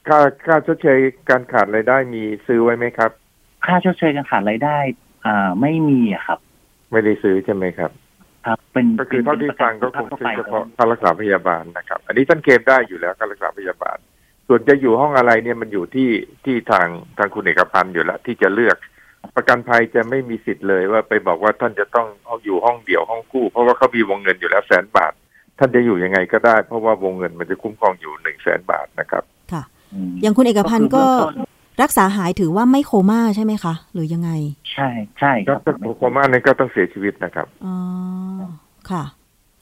[0.09, 0.99] ค่าค่าชดเชย
[1.31, 3.11] การขาดรายได้มีซื้อไว้ไหมครับ
[3.67, 4.79] ค่าชดเชยการขาดรายได้
[5.27, 6.39] อ่าไม่มีอะครับ
[6.93, 7.91] ไม่ได้ซื้อใช่ไหมครับ
[8.47, 13.99] ครับเป็นก็คือเท่าที่ฟังก็คงซื้อเฉพาะค่ารักษาพยาบาลนะครับ อันนี้ท่านเคลมได้อยู่แล้วค่ารักษาพยาบาล
[14.49, 16.11] ส่วนจะอยู่ห้องอะไรเนี่ยมันอยู่ที่
[16.45, 18.77] ที่ทางทางคุณเอกพันธ์อยู่แล้วที่จะเลือก
[19.37, 25.13] ประกันภัยจะไม่มีสิทธิ์เลยว่าไปบอกว่าท่านจะต้องเอาอยู่ห้องเดี่ยวห้องคู่ เพราะว่าเขามีวงเงินอยู่แล้วแสนบาท
[25.59, 29.63] ท่านจะอยู่ยังไงก็ได้ เพราะว่าวงเงินมันจะคุ้มครองอยู่หนึ่งแสนบาทนะครับ ค่ะ
[29.95, 34.31] อืมอย่างคุณเอกพันธ์ก็คือเบื้องต้น รักษาหายถือว่าไม่โคม่าใช่ไหมคะ หรือยังไง
[34.73, 37.77] ใช่ใช่คก็รับถ้าโคม่าเนี่ยก็ต้องเสียชีวิตนะครับอ๋อ
[38.91, 39.05] ค่ะ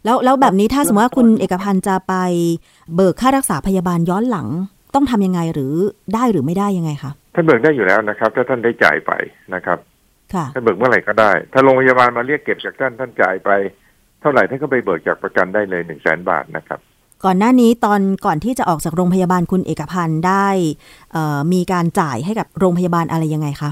[0.05, 2.15] แล้วแล้วแบบนี้ถ้าสมมติว่าคุณเอกพันธ์จะไป
[2.95, 4.49] เบิกค่ารักษาพยาบาลย้อนหลัง
[4.95, 5.75] ต้องทำยังไงหรือ
[6.15, 9.13] ได้หรือไม่ได้ยังไงคะท่านเบิกได้อยู่แล้วนะครับ ถ้าท่านได้จ่ายไป
[9.55, 9.79] นะครับ
[10.35, 13.51] ค่ะท่านเบิกเมื่อไหร่ก็ได้ ถ้าโรงพยาบาลมาเรียกเก็บจากท่านท่านจ่ายไป
[14.21, 16.81] เท่าไหร่ท่านก็ไปเบิกจากประกันได้เลยหนึ่งแสนบาทนะครับ
[17.25, 20.49] ก่อนหน้านี้ตอนก่อนที่จะออกจากโรงพยาบาลคุณเอกพันธ์ได้
[21.13, 23.71] เอ่อมีการจ่ายให้กับโรงพยาบาลอะไรยังไงคะ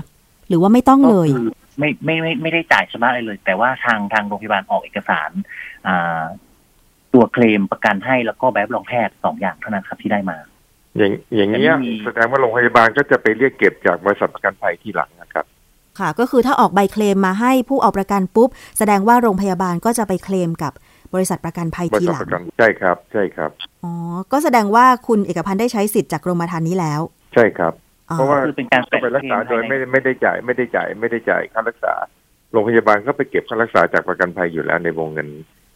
[0.49, 5.31] หรือว่าไม่ต้องเลยก็คือไม่ไม่ไม่ไม่ได้จ่ายชำระอะไรเลย แต่ว่าทางทางโรงพยาบาลออกเอกสาร
[5.87, 6.23] อ่า
[7.15, 10.37] ตัวเคลมประกันให้แล้วก็แบบรองแพทย์สองอย่างเท่านั้นครับที่ได้มา
[10.97, 15.45] อย่างอย่างเงี้ยแต่ไม่มีแสดงว่าโรงพยาบาลก็จะไปเรียกเก็บจากบริษัทประกันภัยที่หลังนะครับ
[15.99, 20.73] ค่ะ ก็คือถ้าออกใบเคลมมาให้ผู้เอาประกันปุ๊บ แสดงว่าโรงพยาบาลก็จะไปเคลมกับ
[21.15, 23.51] บริษัทประกันภัยบริทีษัทหลัปงระกันใช่ครับ ใช่ครับ
[23.85, 23.93] อ๋อ
[24.33, 27.01] ก็แสดงว่าคุณเอกพันธ์ได้ใช้สิทธิ์จากกรมธรรม์นี้แล้ว
[27.35, 27.73] ใช่ครับ
[28.11, 31.95] อ๋อเพราะว่าคือเป็นการก็ไปรักษาโดยไม่ได้ไม่ได้จ่ายไม่ได้จ่ายไม่ได้จ่ายค่ารักษา
[32.53, 35.29] โรงพยาบาลก็ไปเก็บค่ารักษาจากประกันภัยอยู่แล้วในวงเงิน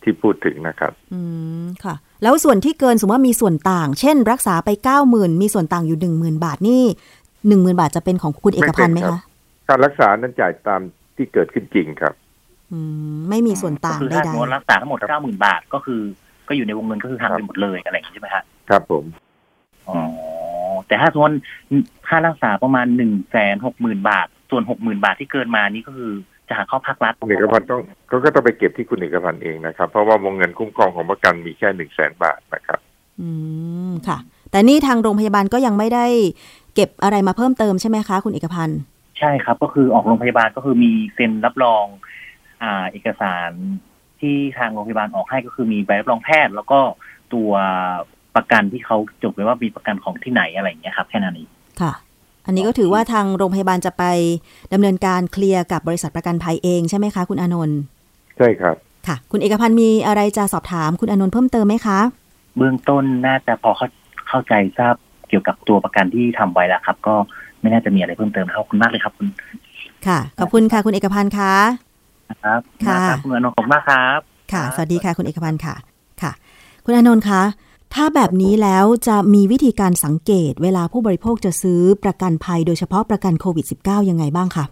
[0.03, 1.21] ที่พูดถึงนะครับ อื
[1.63, 6.85] มค่ะ แล้วส่วนที่เกินสมมติว่ามีส่วนต่าง เช่น รักษาไปเก้าหมื่นมีส่วนต่างอยู่หนึ่งหมื่นบาทนี่
[7.49, 9.23] หนึ่งหมื่นบาทจะเป็นของคุณเอกพันธ์ไหมไม่เป็นครัคะบ
[9.69, 10.81] การรักษานั้นจ่ายตาม
[11.17, 12.26] ที่เกิดขึ้นจริงครับอืม
[13.29, 16.01] ไม่มีส่วนต่างก็คือใดถ้าสมมติรักษาทั้งหมดเก้าหมื่นบาทก็คือ
[16.49, 19.05] ก็อยู่ในวงเงินก็คือหักไปหมดเลยอะไรอย่างนี้ใช่ไหมฮะครับผม
[19.89, 19.99] อ๋อ
[20.89, 21.37] แต่ถ้าสมมติ
[22.09, 26.13] ค่ารักษาประมาณหนึ่งแสนหกหมื่นบาท ส่วนหกหมื่นบาทที่เกินมานี่ก็คือ
[26.49, 33.29] จะหักเข้าภาครัฐคุณเอกพันธ์ต้องเขาก็ต้องไปเก็บที่คุณเอกพันธ์เองนะครับ เพราะว่าวงเงินคุ้มครองของประกันมีแค่หนึ่งแสนบาทนะครับๆอื
[33.91, 34.19] มค่ะ
[34.51, 36.07] แต่นี่ทางโรงพยาบาลก็ยังไม่ได้
[36.75, 38.81] เก็บอะไรมาเพิ่มเติมใช่ไหมคะ คุณเอกพันธ์
[39.19, 41.85] ใช่ครับ ก็คือออกโรงพยาบาลก็คือมีเซ็นรับรอง
[42.63, 43.51] อ่า เอกสาร
[44.21, 46.81] ที่ทางโรงพยาบาลออกให้ก็คือมีใบรับรองแพทย์ แล้วก็
[47.35, 47.51] ตัว
[48.37, 51.93] ประกันที่เขาจดไว้ว่ามีประกันของที่ไหนอะไรอย่างเงี้ยครับ แค่นั้นเองค่ะ
[52.47, 54.05] อันนี้ก็ถือว่าทางโรงพยาบาลจะไป
[54.73, 57.81] ดำเนินการเคลียร์กับบริษัทประกันภัยเองใช่ไหมคะ คุณอานนท์
[58.37, 61.99] ใช่ครับค่ะ คุณเอกพันธ์มีอะไรจะสอบถามคุณอานนท์เพิ่มเติมไหมคะ
[62.57, 63.89] เบื้องต้นน่าจะพอเข้า
[64.29, 64.95] เข้าใจทราบ
[65.29, 67.15] เกี่ยวกับตัวประกันที่ทำไว้แล้วครับ ก็
[67.61, 69.27] ไม่น่าจะมีอะไรเพิ่มเติมครับขอบคุณมากเลยครับคุณ
[70.07, 71.86] ค่ะขอบคุณค่ะ คุณเอกพันธ์ค่ะ
[72.31, 74.21] นะครับค่ะมากรับคุณอนุขอบคุณมากครับ
[74.53, 75.75] ค่ะครับสวัสดีค่ะ คุณเอกพันธ์ค่ะ
[76.23, 76.33] ค่ะ
[76.85, 77.43] คุณอานนท์คะ
[77.95, 84.65] ถ้าแบบนี้แล้วจะมีวิธีการสังเกตเวลาผู้บริโภคจะซื้อประกันภัยโดยเฉพาะประกันโควิด -19 ยังไงบ้างคะ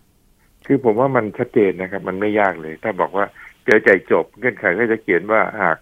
[0.66, 3.26] คือผมว่ามันชัดเจนนะครับ มันไม่ยากเลย ถ้าบอกว่า
[3.64, 5.76] เจอใจายจบเงื่อนไขก็จะเขียนว่าหาก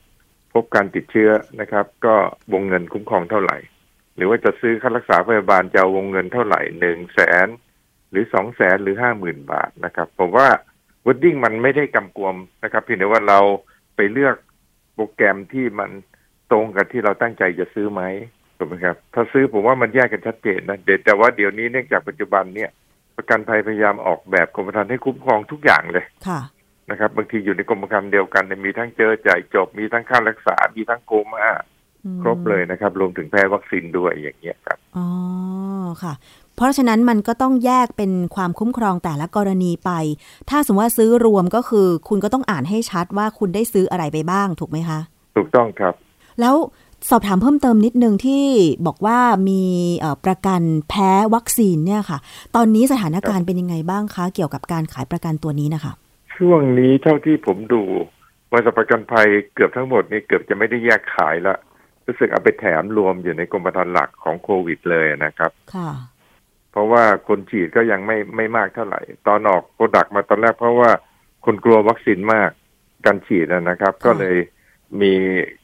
[0.52, 1.30] พบการติดเชื้อ
[1.60, 2.14] นะครับ ก็
[2.52, 3.56] วงเงินคุ้มครองเท่าไหร่
[4.16, 7.46] หรือว่าจะซื้อค่ารักษาพยาบาลจะเอาวงเงินเท่าไหร่หนึ่งแสน
[8.10, 10.48] หรือสองแสนหรือห้าหมื่นบาทนะครับ ผมว่า
[11.06, 13.38] วอดดิ้งมันไม่ได้กำกวมนะครับเพียงแต่ว่าเรา
[13.96, 14.36] ไปเลือก
[14.94, 15.90] โปรแกรมที่มัน
[16.50, 18.02] ตรงกับที่เราตั้งใจจะซื้อไหม
[18.58, 22.70] ถูกไหมครับ ถ้าซื้อผมว่ามันแยกกันชัดเจนนะเด็ดแต่ว่าเดี๋ยวนี้เนื่องจากปัจจุบันเนี่ย
[23.16, 26.40] ประกันภัยพยายามออกแบบกรมธรรม์ให้คุ้มครองทุกอย่างเลยค่ะ
[26.90, 31.48] นะครับ บางทีอยู่ในกรมธรรม์เดียวกันเนี่ยมีทั้งเจอจ่ายจบมีทั้งค่ารักษา มีทั้งโคม่า
[32.04, 35.06] อืมครบเลยนะครับ รวมถึงแพ้วัคซีนด้วยอย่างเงี้ยครับอ๋อ
[36.02, 36.14] ค่ะ
[36.56, 39.90] เพราะฉะนั้นมันก็ต้องแยกเป็นความคุ้มครองแต่ละกรณีไป
[40.50, 44.98] ถ้าสมมติว่าซื้อรวมก็คือ คุณก็ต้องอ่านให้ชัดว่าคุณได้ซื้ออะไรไปบ้างถูกไหมคะ
[45.36, 45.94] ถูกต้องครับ
[46.40, 46.54] แล้ว
[47.10, 48.44] สอบถามเพิ่มเติมนิดนึงที่
[48.86, 49.62] บอกว่ามี
[49.98, 52.18] เอ่อประกันแพ้วัคซีนเนี่ยค่ะ
[52.56, 55.92] ตอนนี้สถานการณ์เป็นยังไงบ้างคะ เกี่ยวกับการขายประกันตัวนี้นะคะ
[56.36, 57.82] ช่วงนี้เท่าที่ผมดู
[58.50, 61.56] บริษัทประกันภัยเกือบทั้งหมดนี่เกือบจะไม่ได้แยกขายละ
[62.06, 65.90] รู้สึกเอาไปแถมรวมอยู่ในกรมธรรม์หลักของโควิดเลยนะครับ ค่ะ
[66.72, 70.90] เพราะว่าคนฉีดก็ยังไม่ไม่มากเท่าไหร่ ตอนออกโปรดักมาตอนแรกเพราะว่า
[71.44, 72.50] คนกลัววัคซีนมาก
[73.06, 74.36] การฉีดนะนะครับ ก็เลย
[75.02, 75.12] มี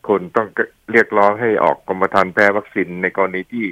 [0.09, 0.49] คนต้อง
[0.93, 3.65] เรียกร้องให้ออกกรมธรรม์แพ้วัคซีนในกรณีที่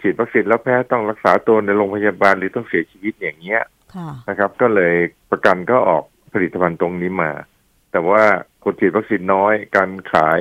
[0.00, 3.60] ฉีดวัคซีนแล้วแพ้ต้องรักษาตัวในโรงพยาบาลหรือต้องเสียชีวิตอย่างเงี้ย
[3.94, 4.94] ค่ะนะครับ ก็เลย
[5.30, 7.30] ประกันก็ออกผลิตภัณฑ์ตรงนี้มา
[7.92, 8.22] แต่ว่า
[8.64, 10.40] คนฉีดวัคซีนน้อย การขาย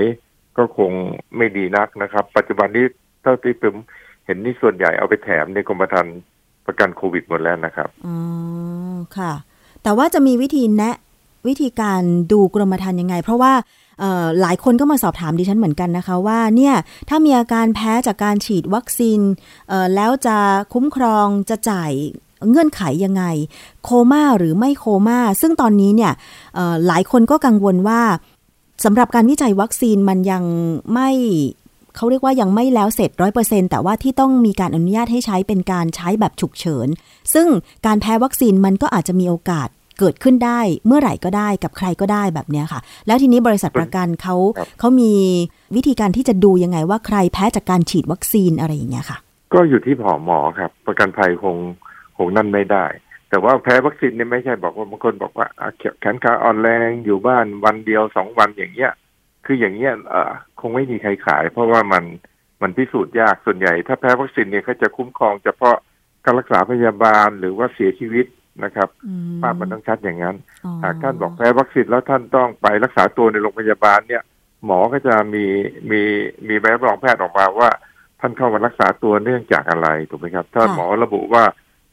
[0.58, 0.92] ก็คง
[1.38, 2.86] ไม่ดีนักนะครับ ปัจจุบันนี้
[3.24, 3.76] เท่าที่ผม
[4.26, 6.18] เห็นนี่ส่วนใหญ่เอาไปแถมในกรมธรรม์
[6.68, 8.18] ประกันโควิดหมดแล้วนะครับอ๋อ
[9.18, 9.34] ค่ะ
[9.84, 10.96] แต่ว่าจะมีวิธีแนะ
[11.48, 12.02] วิธีการ
[12.32, 13.54] ดูกรมธรรม์ยังไง เพราะว่า
[14.42, 16.76] หลายคนก็มาสอบถามดิฉันเหมือนกันนะคะว่าเนี่ย
[17.10, 19.20] ถ้ามีอาการแพ้จากการฉีดวัคซีน
[19.96, 20.38] แล้วจะ
[20.74, 21.92] คุ้มครองจะจ่าย
[22.50, 23.24] เงื่อนไขยังไง
[23.84, 26.14] โคม่าหรือไม่โคม่าซึ่งตอนนี้เนี่ย
[26.88, 28.02] หลายคนก็กังวลว่า
[28.86, 30.44] สำหรับการวิจัยวัคซีนมันยัง
[30.94, 31.10] ไม่
[31.98, 36.88] เขาเรียกว่ายังไม่แล้วเสร็จร้อยเปอร์เซ็นแต่ว่าที่ต้องมีการอนุญาตให้ใช้เป็นการใช้แบบฉุกเฉิน
[37.34, 37.48] ซึ่ง
[37.86, 45.14] การแพ้วัคซีนมันก็อาจจะมีโอกาสเกิดขึ้นได้เมื่อไหร่ก็ได้กับใครก็ได้แบบเนี้ยค่ะ แล้วทีนี้บริษัทประกันเขาครับเขามี
[45.76, 49.18] วิธีการที่จะดูยังไงว่าใครแพ้จากการฉีดวัคซีนอะไรอย่างเงี้ยค่ะ
[49.54, 51.58] ก็อยู่ที่ผอหมอครับ ประกันภัยคง
[52.18, 52.86] คงนั่นไม่ได้
[53.30, 58.92] แต่ว่าแพ้วัคซีนเนี่ยไม่ใช่บอกว่าบางคนบอกว่าอะแขนขาอ่อนแรงอยู่บ้านวันเดียวสองวันอย่างเงี้ย
[59.48, 62.04] คืออย่างเงี้ยเอ่อคงไม่มีใครขาย เพราะว่ามัน
[62.62, 65.76] มันพิสูจน์ยากส่วนใหญ่ ถ้าแพ้วัคซีนเนี่ยเขาจะคุ้มครองเฉพาะ
[66.26, 68.26] การรักษาพยาบาลหรือว่าเสียชีวิต
[68.64, 74.24] นะครับอืมภาพมันต้องชัดอย่างนั้นอ๋อหากท่านบอกแพ้วัคซีนแล้วท่านต้องไปรักษาตัวในโรงพยาบาลเนี่ย
[74.66, 75.46] หมอก็จะมี
[75.92, 76.02] มี
[76.48, 77.70] มีใบรับรองแพทย์ออกมาว่า
[78.20, 81.44] ท่านเข้ามารักษาตัวเนื่องจากอะไรถูกไหมครับ ถ้าหมอระบุว่า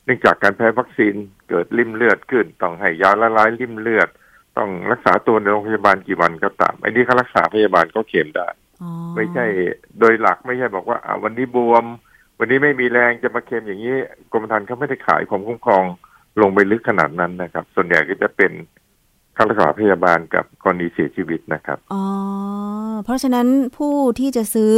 [0.05, 1.15] เนื่องจากการแพ้วัคซีน
[1.49, 4.09] เกิดริ่มเลือดขึ้นต้องให้ยาละลายริ่มเลือด
[4.59, 8.49] ต้องรักษาตัวในโรงพยาบาลกี่วันก็ตามไอ้นี่ค่ารักษาพยาบาลก็เคลมได้
[8.83, 9.45] อ๋อไม่ใช่
[10.01, 11.85] โดยหลักไม่ใช่บอกว่าอ่าวันนี้บวม
[12.39, 13.95] วันนี้ไม่มีแรงจะมาเคลมอย่างนี้
[14.33, 15.85] กรมธรรม์เขาไม่ได้ขายความคุ้มครอง
[16.41, 18.53] ลงไปลึกขนาดนั้นนะครับ ส่วนใหญ่ก็จะเป็น
[19.37, 22.05] ค่ารักษาพยาบาลกับกรณีเสียชีวิตนะครับ อ๋อ
[23.05, 24.75] เพราะฉะนั้นผู้ที่จะซื้อ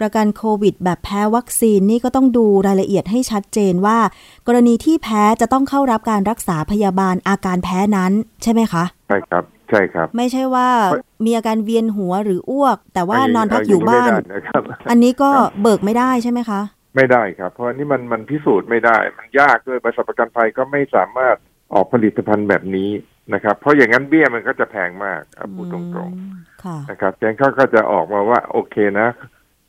[0.00, 3.98] ประกันโควิด แบบแพ้วัคซีนนี่ก็ต้องดูรายละเอียดให้ชัดเจนว่า
[4.46, 15.30] กรณีที่แพ้จะต้องเข้ารับการรักษาพยาบาลอาการแพ้นั้นใช่ไหมคะ ใช่ครับ ใช่ครับ ไม่ใช่ว่าเพราะมีอาการเวียนหัวหรืออ้วก แต่ว่าอันอนพักอยู่บ้านไม่ได้นะครับอันนี้ก็
[15.62, 16.60] เบิกไม่ได้ใช่ไหมคะ
[16.96, 21.36] ไม่ได้ครับ เพราะอันนี้มันมันพิสูจน์ไม่ได้ มันยากด้วยบริษัทประกันภัยก็ไม่สามารถ
[21.74, 22.90] ออกผลิตภัณฑ์แบบนี้
[23.34, 29.08] นะครับ เพราะอย่างนั้นเบี้ยมันก็จะแพงมากอะพูดตรงอืมค่ะๆนะครับดังนั้นเขาก็จะออกมาว่าโอเคนะ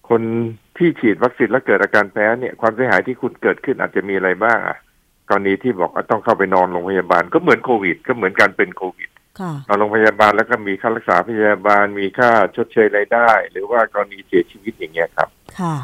[0.10, 0.22] คน
[0.78, 4.78] ที่ฉีดวัคซีนแล้วเกิดอาการแพ้เนี่ยความเสียหายที่คุณเกิดขึ้นอาจจะมีอะไรบ้างอะ
[5.30, 15.76] กรณีที่บอกว่าต้องเข้าไปนอนโรงพยาบาลก็เหมือนโควิด ก็เหมือนการเป็นโควิดค่ะนอนโรงพยาบาลแล้วก็มีค่ารักษาพยาบาลมีค่าชดเชยรายได้ หรือว่ากรณีเสียชีวิตอย่างเงี้ยครับ ค่ะ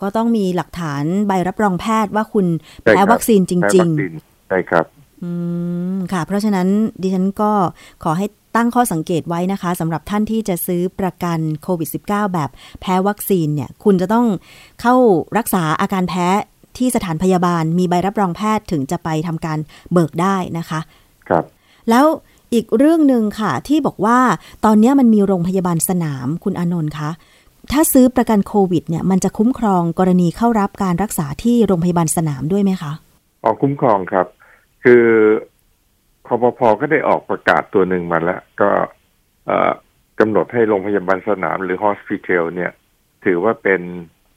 [0.00, 2.46] ก็ต้องมีหลักฐานใบรับรองแพทย์ว่าคุณ
[2.82, 4.12] ใช่แพ้ครับวัคซีนจแพ้ริวังคซีน
[4.48, 5.30] ใช่ครับๆ อื
[5.94, 6.68] มค่ะ เพราะฉะนั้น
[7.02, 7.52] ดิฉันก็
[8.04, 14.26] ขอให้ตั้งข้อสังเกตไว้นะคะสำหรับท่านที่จะซื้อประกันโควิด -19 แบบแพ้วัคซีนเนี่ย คุณจะต้อง
[14.80, 14.94] เข้า
[15.38, 16.26] รักษาอาการแพ้
[16.78, 19.58] ที่สถานพยาบาล มีใบรับรองแพทย์ถึงจะไปทำการ
[19.92, 20.80] เบิกได้นะคะ
[21.28, 21.44] ครับ
[21.90, 22.04] แล้ว
[22.54, 24.18] อีกเรื่องหนึ่งค่ะ ที่บอกว่า
[24.64, 27.10] ตอนนี้มันมีโรงพยาบาลสนามคุณอานนท์คะ
[27.72, 32.92] ถ้าซื้อประกันโควิดเนี่ยมันจะคุ้มครองกรณีเข้ารับการรักษาที่โรงพยาบาลสนามด้วยไหมคะ
[33.44, 34.26] ออกคุ้มครองครับ
[34.84, 35.06] คือ
[36.26, 38.70] คอปพก็ได้ออกประกาศตัวหนึ่งมาแล้ว ก็
[39.46, 39.72] เอ่อ
[40.20, 42.70] กำหนดให้โรงพยาบาลสนามหรือ hospital เนี่ย
[43.24, 43.80] ถือว่าเป็น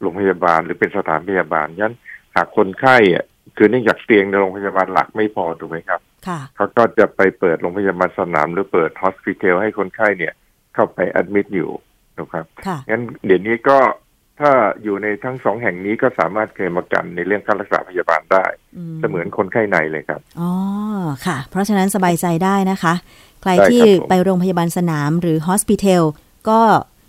[0.01, 1.93] โรงพยาบาลหรือเป็นสถานพยาบาลยัน
[2.35, 3.25] หากคนไข้อะ
[3.57, 10.33] คือเนื่องจากเตียงในโรงพยาบาลหลักไม่พอถูกไหมครับค่ะเขาก็จะไปเปิดโรงพยาบาลสนาม หรือเปิด hospital ให้คนไข้เนี่ย
[10.73, 11.71] เข้าไป admit อยู่
[12.17, 13.77] นะครับค่ะงั้นเดี๋ยวนี้ก็
[14.39, 14.51] ถ้า
[14.83, 18.45] อยู่ในทั้งสองแห่งนี้ก็สามารถเคลมประกันในเรื่องค่ารักษาพยาบาลได้
[18.99, 20.51] เสมือนคนไข้ในเลยครับ อ๋อ
[21.25, 22.93] ค่ะ เพราะฉะนั้นสบายใจได้นะคะ
[23.41, 26.01] ใครได้ครับที่ผมไปโรงพยาบาลสนามหรือ hospital
[26.49, 26.59] ก็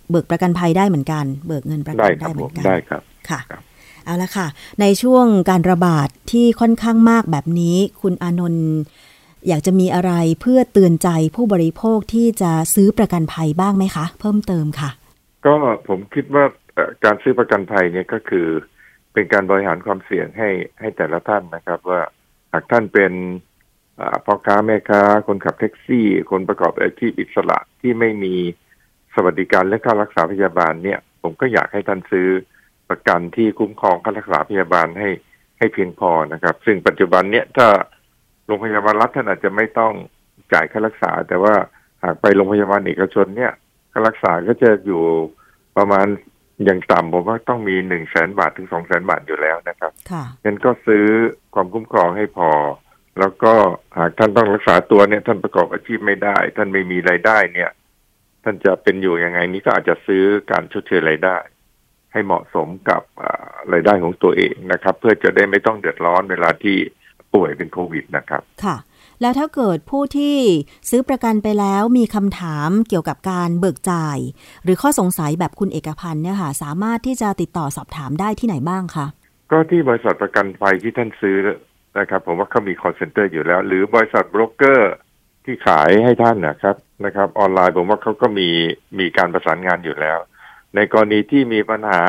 [0.09, 3.63] เบิกประกันภัยได้เหมือนกัน เบิกเงินประกัได้นครัได้บเหผมือมนกัน ได้ครับ ค่ะครับ
[4.05, 4.47] เอาละค่ะ
[4.81, 8.67] ในช่วงการระบาดที่ค่อนข้างมากแบบนี้ คุณอานนท์
[9.47, 10.11] อยากจะมีอะไร
[10.41, 14.89] เพื่อเตือนใจผู้บริโภคที่จะซื้อประกันภัยบ้างไหมคะ เพิ่มเติมค่ะ
[15.45, 15.55] ก็
[15.87, 16.66] ผมคิดว่าเอ่อ
[17.03, 18.47] การซื้อประกันภัยเนี่ยก็คือ
[19.13, 22.01] เป็นการบริหารความเสี่ยงให้ให้แต่ละท่านนะครับ ว่า
[22.53, 23.13] หากท่านเป็น
[24.25, 28.35] พ่อค้าแม่ค้า คนขับแท็กซี่ คนประกอบอาชีพอิสระที่ไม่มี
[29.15, 32.27] สวัสดิการและค่ารักษาพยาบาลเนี่ย ผมก็อยากให้ท่านซื้อ
[32.89, 35.09] ประกันที่คุ้มครองค่ารักษาพยาบาลให้
[35.57, 37.67] ให้เพียงพอนะครับ ซึ่งปัจจุบันเนี่ยถ้า
[38.45, 39.93] โรงพยาบาลรัฐท่านอาจจะไม่ต้อง
[40.53, 41.55] จ่ายค่ารักษา แต่ว่า
[42.03, 43.51] หากไปโรงพยาบาลเอกชนเนี่ย
[43.91, 45.03] ค่ารักษาก็จะอยู่
[45.77, 46.07] ประมาณ
[46.67, 51.05] ย่างต่ำผมว่าต้องมีหนึ่งแสนบาทถึงสองแสนบาทอยู่แล้วนะครับค่ะงั้นก็ซื้อ
[51.53, 52.49] ความคุ้มครองให้พอ
[53.19, 53.53] แล้วก็
[53.97, 57.71] หากท่านต้องรักษาตัวเนี่ย ท่านประกอบอาชีพไม่ได้ ท่านไม่มีรายได้เนี่ย
[58.43, 61.37] ท่านจะเป็นอยู่ยังไงนี้ก็อาจจะซื้อการชดเชยรายได้
[62.13, 66.77] ให้เหมาะสมกับอ่ารายได้ของตัวเองนะครับ เพื่อจะได้ไม่ต้องเดือดร้อนเวลาที่
[67.33, 68.75] ป่วยเป็นโควิดนะครับ ค่ะ
[69.21, 70.37] แล้วถ้าเกิดผู้ที่
[70.89, 74.17] ซื้อประกันไปแล้วมีคำถามเกี่ยวกับการเบิกจ่าย
[74.63, 79.05] หรือข้อสงสัยแบบคุณเอกพันธ์เนี่ยค่ะ สามารถที่จะติดต่อสอบถามได้ที่ไหนบ้างคะ
[79.51, 81.37] ก็ที่บริษัทประกันภัยที่ท่านซื้อ
[81.99, 84.93] นะครับ ผมว่าเขามี call center อยู่แล้ว หรือบริษัทโบรกเกอร์
[85.45, 86.75] ที่ขายให้ท่านนะครับ
[87.05, 88.49] นะครับ ออนไลน์ผมว่าเขาก็มี
[88.99, 90.19] มีการประสานงานอยู่แล้ว
[90.75, 92.03] ในกรณีที่มีปัญหา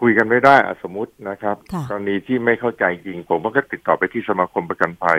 [0.00, 5.18] คุยกันไม่ได้อะสมมตินะครับค่ะกรณีที่ไม่เข้าใจจริง ผมว่าก็ติดต่อไปที่สมาคมประกันภัย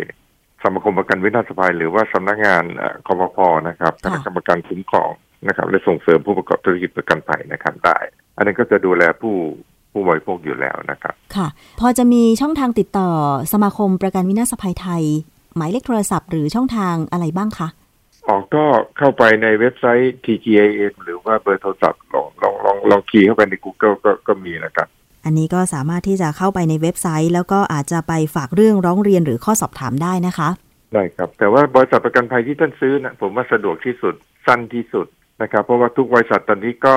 [0.64, 5.12] สมาคมประกันวินาศภัยหรือว่าสำนักงานเอ่อคอปพนะครับคณะกรรมการคุ้มครอง
[5.48, 7.98] นะครับและส่งเสริมผู้ประกอบธุรกิจประกันภัยนะครับได้
[8.38, 9.36] อันนั้นก็จะดูแลผู้
[9.92, 11.48] ผู้บริโภคอยู่แล้วนะครับ ค่ะ
[11.80, 13.10] พอจะมีช่องทางติดต่อ
[13.54, 15.04] สมาคมประกันวินาศภัยไทย
[15.56, 17.68] หมายเลขโทรศัพท์หรือช่องทางอะไรบ้างคะ
[18.30, 18.66] ออกก็
[18.98, 24.88] เข้าไปในเว็บไซต์ TGIN หรือว่าเบอร์โทรศัพท์ลองลองลองลองคีย์เข้าไปใน Google ก็ก็มีนะครับ
[25.26, 30.50] อันนี้ก็สามารถที่จะเข้าไปในเว็บไซต์ แล้วก็อาจจะไปฝากเรื่องร้องเรียนหรือข้อสอบถามได้นะคะ
[30.94, 35.08] ได้ครับ แต่ว่าบริษัทประกันภัยที่ท่านซื้อนะผมว่าสะดวกที่สุดสั้นที่สุด
[35.42, 36.96] นะครับ เพราะว่าทุกบริษัทตอนนี้ก็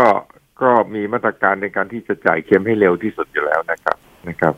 [0.62, 3.96] ก็มีมาตรการในการที่จะจ่ายเค็มให้เร็วที่สุดอยู่แล้วนะครับ
[4.28, 4.54] นะครับ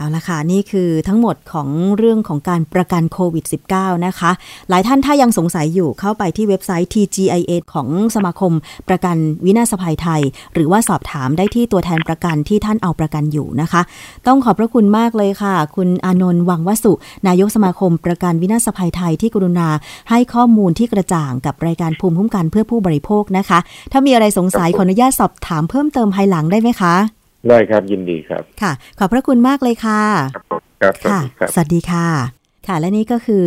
[0.00, 4.30] เอาละค่ะ นี่คือทั้งหมดของเรื่องของการประกันโควิด -19 นะคะ
[4.68, 8.52] หลายท่านถ้ายังสงสัยอยู่เข้าไปที่เว็บไซต์ TGIA ของสมาคม
[8.88, 10.22] ประกันวินาศภัยไทย
[10.54, 13.82] หรือว่าสอบถามได้ที่ตัวแทนประกันที่ท่านเอาประกันอยู่นะคะ
[14.26, 16.92] ต้องขอบพระคุณมากเลยค่ะ คุณอานนท์วังวสุ
[17.26, 19.68] นายกสมาคมประกันวินาศภัยไทยที่กรุณา
[20.10, 23.58] ให้ข้อมูลที่กระจ่างกับรายการภูมิคุ้มกันเพื่อผู้บริโภคนะคะ
[23.92, 30.02] ถ้ามีอะไรสงสัยขออนุญาตสอบถามเพิ่มเติมภายหลังได้ไหมคะ ได้ครับยินดีครับ ค่ะ ขอบพระคุณมากเลยค่ะ
[30.34, 32.06] ครับผมครับสวัสค่ะดีครับสวัสดีค่ะ
[32.66, 33.46] ค่ะ และนี่ก็คือ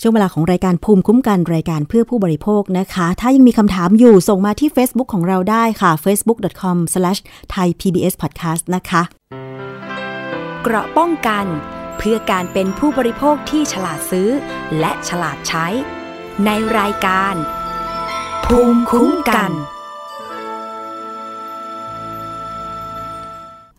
[0.00, 9.02] ช่วงเวลาของรายการภูมิคุ้มกันรายการเพื่อผู้บริโภคนะคะ ถ้ายังมีคำถามอยู่ส่งมาที่ Facebook ของเราได้ค่ะ facebook.com/thaipbspodcast นะคะ
[10.62, 11.44] เกราะป้องกัน
[11.98, 14.28] เพื่อการเป็นผู้บริโภคที่ฉลาดซื้อ
[14.78, 15.66] และฉลาดใช้
[16.44, 17.34] ในรายการ
[18.46, 19.52] ภูมิคุ้มกัน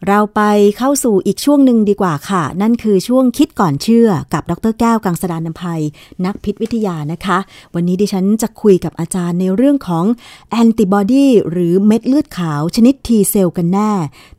[0.08, 0.41] เราไป
[0.78, 5.82] เข้าสู่อีกช่วงหนึ่งดีกว่าค่ะ นั่นคือช่วงคิดก่อนเชื่อกับดรแก้วกังสดานนภัย
[6.26, 7.38] นักพิษวิทยานะคะ
[7.74, 10.06] วันนี้ดิฉันจะคุยกับอาจารย์ในเรื่องของ
[10.52, 13.91] แอนติบอดีหรือเม็ดเลือดขาวชนิด T เซลกันแน่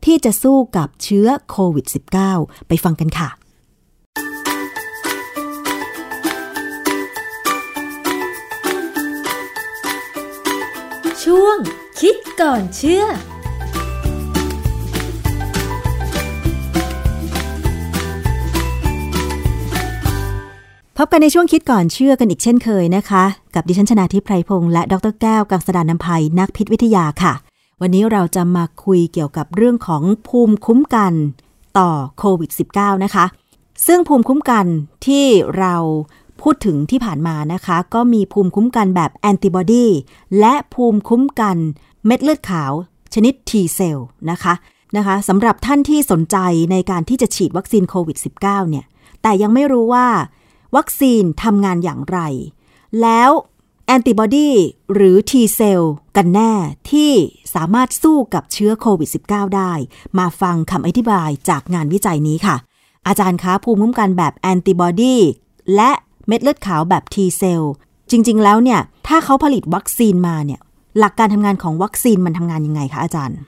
[0.05, 1.87] ที่จะสู้กับเชื้อโควิด
[2.29, 3.29] -19 ไปฟังกันค่ะ
[11.23, 11.57] ช่วง
[12.01, 13.05] คิดก่อนเชื่อ
[21.01, 27.33] พบกันในช่วงคิดก่อนเชื่อกันอีกเช่นเคยนะคะ กับดิฉันชนาทิพไพรพงษ์และดรแก้วกังสดานนภัยนักพิษวิทยาค่ะ
[27.81, 31.13] วันนี้เราจะมาคุยเกี่ยวกับเรื่องของภูมิคุ้มกัน
[31.79, 33.25] ต่อโควิด -19 นะคะ
[33.87, 34.67] ซึ่งภูมิคุ้มกัน
[35.07, 35.27] ที่
[35.59, 35.75] เรา
[36.43, 39.87] พูดถึงที่ผ่านมานะคะ ก็มีภูมิคุ้มกันแบบแอนติบอดี
[40.41, 41.57] และภูมิคุ้มกัน
[42.07, 42.73] เม็ดเลือดขาว
[43.15, 44.55] ชนิด T เซลล์นะคะ
[44.97, 46.37] นะคะสำหรับท่านที่สนใจ
[46.73, 48.85] ในการที่จะฉีดวัคซีนโควิด -19 เนี่ย
[49.23, 50.07] แต่ยังไม่รู้ว่า
[50.77, 52.19] วัคซีนทำงานอย่างไร
[53.03, 53.31] แล้ว
[53.87, 54.51] แอนติบอดี
[54.95, 55.83] หรือ T เซล
[56.17, 56.53] กันแน่
[56.91, 57.13] ที่
[57.55, 59.73] สามารถสู้กับเชื้อโควิด -19 ได้
[60.19, 62.57] มาฟังคำอธิบายจากงานวิจัยนี้ค่ะ
[63.07, 65.17] อาจารย์คะภูมิคุ้มกันแบบแอนติบอดี
[65.77, 65.91] และ
[66.27, 67.63] เม็ดเลือดขาวแบบ T เซล
[68.11, 70.61] จริง ๆ แล้วเนี่ย ถ้าเขาผลิตวัคซีนมาเนี่ย
[70.99, 73.39] หลักการทำงานของวัคซีนมันทำงานยังไงคะอาจารย์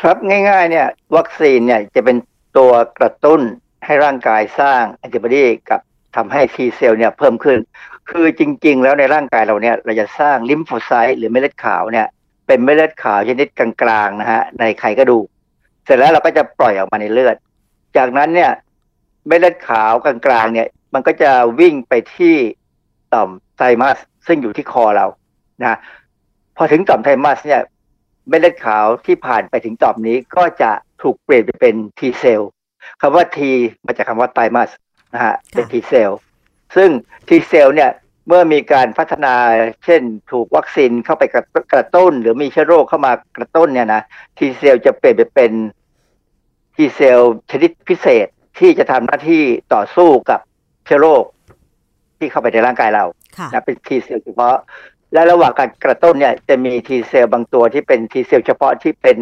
[0.00, 2.16] ครับง่ายๆเนี่ยวัคซีนเนี่ยจะเป็น
[2.56, 3.40] ตัวกระตุ้น
[3.84, 5.80] ให้ร่างกายสร้างแอนติบอดีกับ
[6.16, 7.58] ทำให้ T เซลล์เนี่ยเพิ่มขึ้น
[8.10, 12.06] คือจริง ๆ แล้วในร่างกายเราเนี่ยเราจะสร้างลิมโฟไซต์หรือเม็ดเลือดขาวเนี่ย
[12.46, 15.26] เป็นเม็ดเลือดขาวชนิดกลางๆนะฮะในไขกระดูก
[15.84, 17.36] เสร็จแล้วเราก็จะปล่อยออกมาในเลือด
[17.96, 18.50] จากนั้นเนี่ย
[19.26, 22.34] เม็ดเลือดขาวกลางๆเนี่ย มันก็จะวิ่งไปที่
[23.14, 25.06] ต่อมไทมัสซึ่งอยู่ที่คอเรา
[25.62, 25.78] นะ
[26.56, 27.62] พอถึงต่อมไทมัสเนี่ย
[28.28, 30.70] เม็ดเลือดขาวที่ผ่านไปถึงต่อมนี้ก็จะ
[31.02, 32.50] ถูกเปลี่ยนไปเป็น T เซลล์
[33.00, 33.38] คำว่า T
[33.86, 34.70] มาจากคำว่าไทมัส
[35.14, 36.18] นะฮะเป็น T เซลล์
[36.76, 36.88] ซึ่ง
[37.28, 37.90] T เซลล์เนี่ย
[38.28, 39.34] เมื่อมีการพัฒนา
[39.84, 41.22] เช่นถูกวัคซีนเข้าไป
[41.72, 44.02] กระตุ้น หรือมีเชื้อโรคเข้ามากระตุ้นเนี่ยนะ
[44.38, 45.52] T เซลล์จะเปลี่ยนไปเป็น
[46.74, 48.26] T เซลล์ชนิดพิเศษ
[48.58, 49.42] ที่จะทำหน้าที่
[49.74, 50.40] ต่อสู้กับ
[50.84, 51.24] เชื้อโรค
[52.18, 53.04] ที่เข้าไปในร่างกายเรา
[53.36, 54.56] ค่ะนะเป็น T เซลล์เฉพาะ
[55.12, 59.18] และระหว่างการกระตุ้นเนี่ยจะมี T เซลล์บางตัวที่เป็น T เซลล์เฉพาะที่เป็น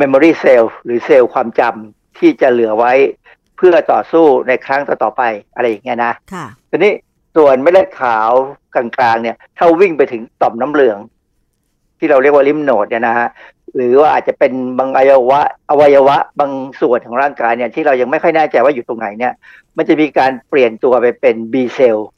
[0.00, 2.92] memory cell หรือเซลล์ความจำที่จะเหลือไว้
[3.41, 5.22] เพื่อต่อสู้ในครั้งต่อๆไป
[5.54, 6.92] อะไรอย่างเงี้ยนะค่ะทีนี้
[7.36, 8.30] ส่วนเม็ดเลือดขาว
[8.74, 10.98] กลางๆเนี่ย ถ้าวิ่งไปถึงต่อมน้ำเหลือง
[11.98, 13.28] ที่เราเรียกว่าลิมโนดเนี่ยนะฮะ
[13.74, 19.32] หรือว่าอาจจะเป็นบางอวัยวะ อวัยวะบางส่วนของร่างกายเนี่ย ที่เรายังไม่ค่อยแน่ใจว่าอยู่ตรงไหนเนี่ย
[19.76, 22.08] มันจะมีการเปลี่ยนตัวไปเป็น B เซลล์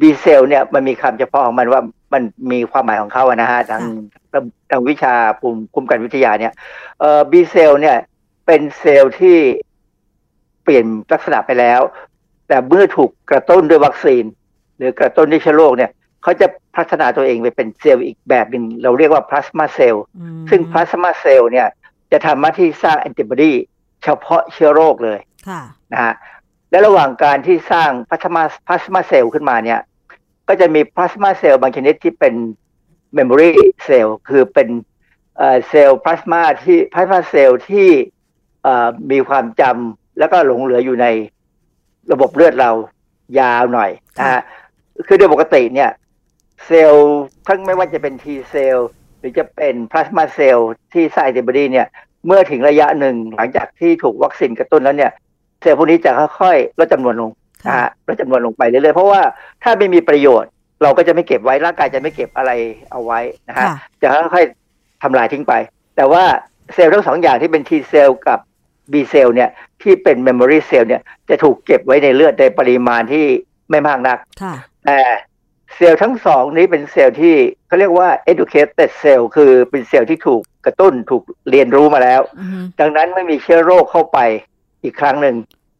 [0.00, 1.80] B เซลล์เนี่ยมันมีคำเฉพาะของมันว่า
[2.12, 3.82] มันมีความหมายของเขาอะนะฮะทาง
[4.70, 6.52] ทางวิชาภูมิคุ้มกันวิทยาเนี่ย
[7.00, 7.96] เอ่อ B เซลล์เนี่ย
[8.46, 9.38] เป็นเซลล์ที่
[10.62, 11.80] เปลี่ยนลักษณะไปแล้ว
[12.48, 14.24] แต่เมื่อถูกกระตุ้นด้วยวัคซีน
[14.76, 15.90] หรือกระตุ้นด้วยเชื้อโรคเนี่ย
[16.22, 16.46] เขาจะ
[16.76, 21.68] พัฒนาตัวเองไปเป็นเซลล์อีกแบบหนึ่งเราเรียกว่า plasma cell อืมซึ่ง plasma cell เนี่ย
[22.12, 23.52] จะทำหน้าที่สร้างแอนติบอดี
[24.02, 25.18] เฉพาะเชื้อโรคเลย
[25.48, 26.14] ค่ะนะฮะ
[26.70, 29.80] และระหว่างการที่สร้าง plasma plasma cell ขึ้นมาเนี่ย
[30.48, 32.34] ก็จะมี plasma cell บางชนิดที่เป็น
[33.14, 34.68] memory cell คือเป็น
[35.36, 37.88] เอ่อเซลล์พลาสมาที่ plasma cell ที่
[38.62, 41.06] เอ่อมีความจำ แล้วก็หลงเหลืออยู่ใน
[42.12, 42.70] ระบบเลือดเรา
[43.38, 44.42] ยาวหน่อยนะฮะ
[45.06, 45.90] คือโดยปกติเนี่ย
[46.66, 51.86] เซลล์ทั้งไม่ว่าจะเป็น T เซลล์หรือจะเป็นพลาสมาเซลล์ที่สร้างแอนติบอดีเนี่ย
[52.26, 55.12] เมื่อถึงระยะหนึ่งหลังจากที่ถูกวัคซีนกระตุ้นแล้วเนี่ย
[55.60, 57.30] เซลล์พวกนี้จะค่อยๆลดจำนวนลง
[57.66, 59.20] นะฮะลดจำนวนลงไปเรื่อยๆเพราะว่า
[59.62, 60.50] ถ้าไม่มีประโยชน์
[60.82, 62.50] เราก็จะไม่เก็บไว้ร่างกายจะไม่เก็บอะไร
[62.90, 65.52] เอาไว้นะฮะค่ะจะค่อยๆทำลายทิ้งไป
[65.96, 66.24] แต่ว่า
[66.74, 68.38] เซลล์ทั้งสองอย่างที่เป็น T เซลล์กับ
[68.92, 69.50] B เซลล์เนี่ย
[69.82, 73.26] ที่เป็น memory cell เนี่ยจะถูกเก็บไว้ในเลือดในปริมาณที่
[73.70, 74.54] ไม่มากนักค่ะ
[74.86, 75.00] แต่
[75.74, 77.34] เซลล์ทั้งสองนี้เป็นเซลล์ที่
[77.66, 84.18] เขาเรียกว่า educated cell คือเป็นเซลล์ที่ถูกกระตุ้นถูกเรียนรู้มาแล้วอือฮึดังนั้นเมื่อมีเชื้อโรคเข้าไป
[84.82, 85.36] อีกครั้งหนึ่ง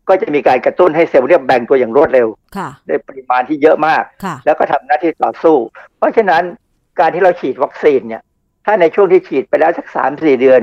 [0.09, 5.57] ก็จะมีการกระตุ้นให้เซลล์เนี่ยแบ่งตัวอย่างรวดเร็วค่ะในปริมาณที่เยอะมากค่ะแล้วก็ทำหน้าที่ต่อสู้
[5.98, 6.42] เพราะฉะนั้น
[7.01, 8.22] การที่เราฉีดวัคซีนเนี่ย
[8.66, 10.62] ถ้าในช่วงที่ฉีดไปแล้วสักสามสี่เดือน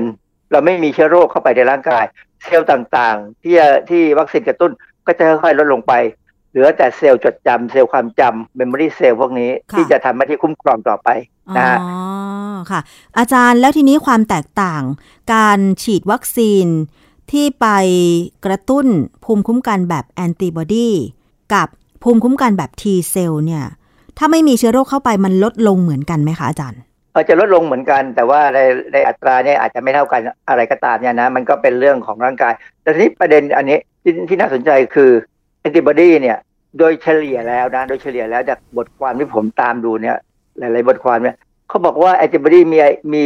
[0.52, 2.04] เราไม่มีเชื้อโรคเข้าไปในร่างกาย
[2.44, 3.56] เซลล์ต่างๆ ที่
[3.90, 4.70] ที่วัคซีนกระตุ้น
[5.06, 5.92] ก็จะค่อยๆลดลงไป
[6.50, 11.08] เหลือแต่เซลล์จดจำเซลล์ความจำ memory cell พวกนี้ค่ะที่จะทำหน้าที่คุ้มครองต่อไป
[11.48, 11.78] อ๋อนะฮะ
[12.70, 12.80] ค่ะ
[13.18, 14.82] อาจารย์แล้วทีนี้ความแตกต่าง
[15.34, 16.66] การฉีดวัคซีน
[17.32, 17.66] ที่ไป
[18.44, 18.86] กระตุ้น
[19.24, 20.90] ภูมิคุ้มกันแบบแอนติบอดี
[21.54, 21.68] กับ
[22.02, 23.64] ภูมิคุ้มกันแบบ T เซลล์เนี่ย
[24.18, 26.80] ถ้าไม่มีเชื้อโรคเข้าไปมันลดลงเหมือนกันไหมคะอาจารย์
[27.18, 28.58] เราจะลดลงเหมือนกัน แต่ว่าใน
[28.92, 32.52] ในอัตราเนี่ยอาจจะไม่เท่ากันอะไรก็ตามเนี่ยนะมันก็เป็นเรื่องของร่างกาย
[32.82, 35.10] แต่ทีนี้ประเด็นอันนี้ที่ที่น่าสนใจคือ
[35.60, 36.38] แอนติบอดีเนี่ย
[36.78, 40.16] โดยเฉลี่ยแล้วนะโดยเฉลี่ยแล้วจากบทความที่ผมตามดูเนี่ย
[40.58, 41.36] หลาย ๆ บทความเนี่ย
[41.68, 42.78] เขาบอกว่าแอนติบอดีมี
[43.14, 43.24] มี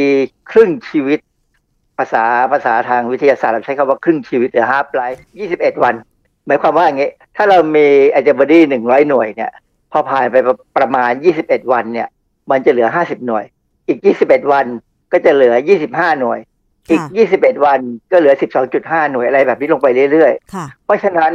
[0.51, 1.19] ครึ่งชีวิต
[1.99, 5.95] ภาษาภาษาทางวิทยาศาสตร์ใช้คำว่าครึ่งชีวิตหรือ half-life 21วัน
[6.47, 9.51] หมายความว่าอย่างงี้ ถ้าเรามีแอนติบอดี100หน่วยเนี่ย
[9.93, 10.37] พอผ่านไป
[10.77, 11.11] ประมาณ
[11.43, 12.09] 21วันเนี่ย
[12.51, 13.45] มันจะเหลือ50หน่วย
[13.93, 14.67] อีก 21 วัน
[15.13, 15.55] ก็จะเหลือ
[15.87, 16.39] 25 หน่วย
[16.91, 17.81] อีก 21 วัน
[18.11, 18.35] ก็เหลือ
[18.73, 21.33] 12.5 หน่วยอะไรแบบนี้ลงไปเรื่อยค่ะๆเพราะฉะนั้น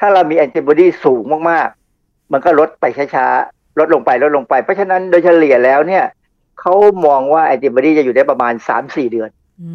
[0.00, 2.84] ถ้าเรามีแอนติบอดีสูงมากๆ มันก็ลดไป
[3.14, 6.04] ช้าๆ ลดลงไปลดลงไป เพราะฉะนั้นโดยเฉลี่ยแล้วเนี่ย
[6.60, 6.74] เขา
[7.06, 9.30] มองว่าแอนติบอดีจะอยู่ได้ประมาณ 3-4 เดือน
[9.62, 9.70] อื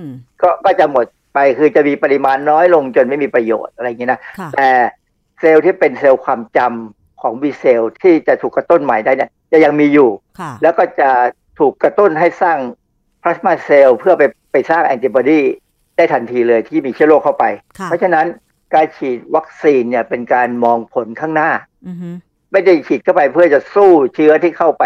[0.00, 0.02] ม
[0.42, 4.68] ก็ก็จะหมดไปคือจะมีปริมาณน้อยลงจนไม่มีประโยชน์อะไรอย่างนี้นะค่ะแต่
[5.40, 11.10] เซลล์ที่เป็นเซลล์ความจำของบีเซลล์ที่จะถูกกระตุ้นใหม่ได้เนี่ยจะยังมีอยู่ค่ะแล้วก็จะ
[11.60, 12.58] ถูกกระตุ้นให้สร้าง
[13.22, 15.40] พลาสมาเซลล์เพื่อไปไปสร้างแอนติบอดี
[15.96, 17.44] ได้ทันทีเลยที่มีเชื้อโรคเข้าไป
[17.78, 18.26] ค่ะเพราะฉะนั้น
[18.74, 21.50] การฉีดวัคซีนเนี่ยเป็นการมองผลข้างหน้า
[21.88, 22.10] อือฮึ
[22.52, 24.84] ไม่ได้ฉีดเข้าไปเพื่อจะสู้เชื้อที่เข้าไป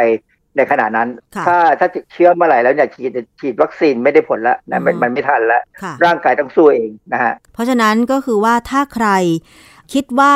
[0.56, 3.10] ในขณะนั้นค่ะถ้าถ้าติดเชื้อเมื่อไหร่แล้วเนี่ยฉีด
[3.40, 9.08] ฉีดวัคซีนไม่ได้ผลแล้วนะมันอืมมันไม่ทันแล้วค่ะร่างกายต้องสู้เองนะฮะเพราะฉะนั้นก็คือว่าถ้าใคร
[9.92, 10.34] คิดว่า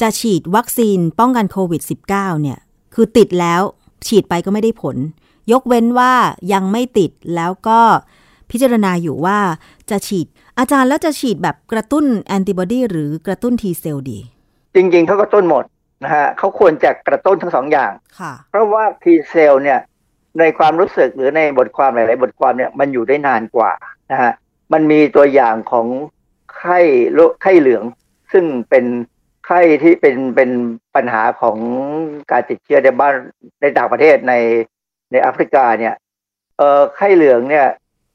[0.00, 2.58] จะฉีดวัคซีนป้องกันโควิด -19 เนี่ย
[2.94, 3.62] คือติดแล้ว
[4.06, 4.96] ฉีดไปก็ไม่ได้ผล
[5.52, 6.12] ยกเว้นว่า
[6.52, 7.80] ยังไม่ติดแล้วก็
[8.50, 9.38] พิจารณาอยู่ว่า
[9.90, 10.26] จะฉีด
[10.58, 14.18] อาจารย์แล้วจะฉีดแบบกระตุ้นแอนติบอดีหรือกระตุ้นทีเซลดี
[14.74, 15.64] จริงๆเขาก็ต้นหมด
[16.04, 19.80] นะฮะเขาควรจะกระตุ้นทั้งสองอย่างค่ะ เพราะว่า T เซลเนี่ย
[20.38, 23.72] ในความรู้สึกหรือในบทความหลาย ๆ บทความเนี่ยมันอยู่ได้นานกว่า
[24.10, 24.32] นะฮะ
[24.72, 25.86] มันมีตัวอย่างของ
[26.56, 26.78] ไข้
[27.14, 27.84] โรคไข้เหลือง
[28.32, 28.84] ซึ่งเป็น
[29.46, 30.50] ไข้ที่เป็นเป็น
[30.94, 31.56] ปัญหาของ
[32.30, 33.14] การติดเชื้อในบ้าน
[33.60, 34.34] ในต่างประเทศใน
[35.10, 35.94] ในแอฟริกาเนี่ย
[36.58, 37.66] เอ่อไข้เหลืองเนี่ย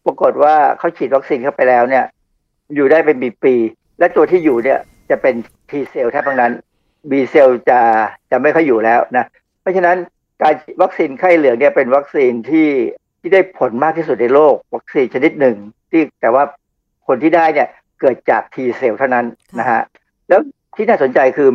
[0.05, 2.05] ปรากฏว่าเขาฉีดวัคซีนเข้าไปแล้วเนี่ย
[2.75, 4.79] อยู่ได้เป็นปีๆและตัวที่อยู่เนี่ย
[5.09, 5.35] จะเป็น
[5.69, 6.53] T เซลแทบทั้งนั้น
[7.09, 7.79] B เซลจะ
[8.31, 9.25] จะไม่ค่อยอยู่แล้วนะ
[9.61, 9.97] เพราะฉะนั้น
[10.41, 12.69] การฉีดวัคซีนไข้เหลืองเนี่ยเป็นวัคซีนที่
[13.19, 15.57] ที่ได้ผลมากที่สุดในโลก วัคซีนชนิดหนึ่ง
[15.91, 16.43] ที่แต่ว่า
[17.07, 17.67] ผลที่ได้เนี่ย
[17.99, 19.25] เกิดจาก T เซลเท่านั้น
[19.59, 19.81] นะฮะ
[20.27, 20.41] แล้ว
[20.75, 21.49] ที่น่าสนใจคือ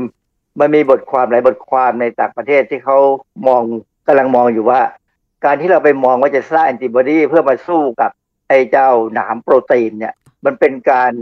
[0.61, 2.99] มันมีบทความหลายบทความในต่างประเทศที่เขา
[3.49, 3.63] มอง
[4.07, 4.81] กำลังมองอยู่ว่า
[5.45, 8.11] การที่เราไปมองว่าจะสร้างแอนติบอดีเพื่อมาสู้กับ
[8.49, 10.15] ไอ้เจ้าหนามโปรตีนเนี่ย
[10.45, 11.13] มันเป็นการ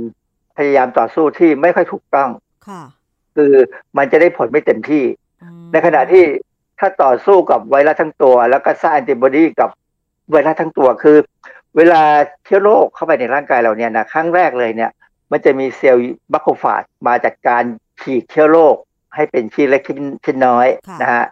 [0.56, 2.30] พยายามต่อสู้ที่ไม่ค่อยถูกต้อง
[2.68, 2.82] ค่ะ
[3.36, 3.52] คือ
[3.96, 5.04] มันจะได้ผลไม่เต็มที่
[5.42, 6.24] อืมในขณะที่
[6.78, 9.70] ถ้าต่อสู้กับไวรัสทั้งตัว แล้วก็สร้างแอนติบอดีกับ
[10.30, 11.16] ไวรัสทั้งตัวคือ
[11.76, 12.02] เวลา
[12.44, 14.90] เชื้อโรคเข้าไปในร่างกายเราเนี่ยนะครั้งแรกเลยเนี่ย
[15.30, 17.64] มันจะมีเซลล์บัคโคฟาจมาจากการ
[18.00, 18.76] ฉีดเชื้อโรค
[19.14, 21.24] ให้เป็นชิ้นเล็กชิ้นชิ้นน้อยค่ะนะฮะ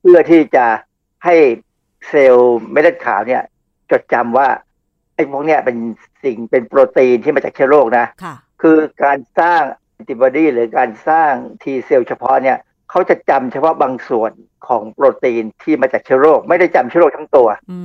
[0.00, 0.66] เพื่อที่จะ
[1.24, 1.36] ให้
[2.08, 3.42] เซลล์เม็ดเลือดขาวเนี่ย
[3.90, 4.48] จดจำว่า
[5.14, 5.76] ไอ้พวกเนี้ยเป็น
[6.24, 11.32] สิ่งเป็นโปรตีนที่มาจากเชื้อโรคนะค่ะคือการสร้างแอนติบอดีหรือการสร้าง
[11.62, 12.56] T เซลล์เฉพาะเนี่ย
[12.90, 14.32] เขาจะจำเฉพาะบางส่วน
[14.66, 17.78] ของโปรตีนที่มาจากเชื้อโรค ไม่ได้จำเชื้อโรคทั้งตัวอื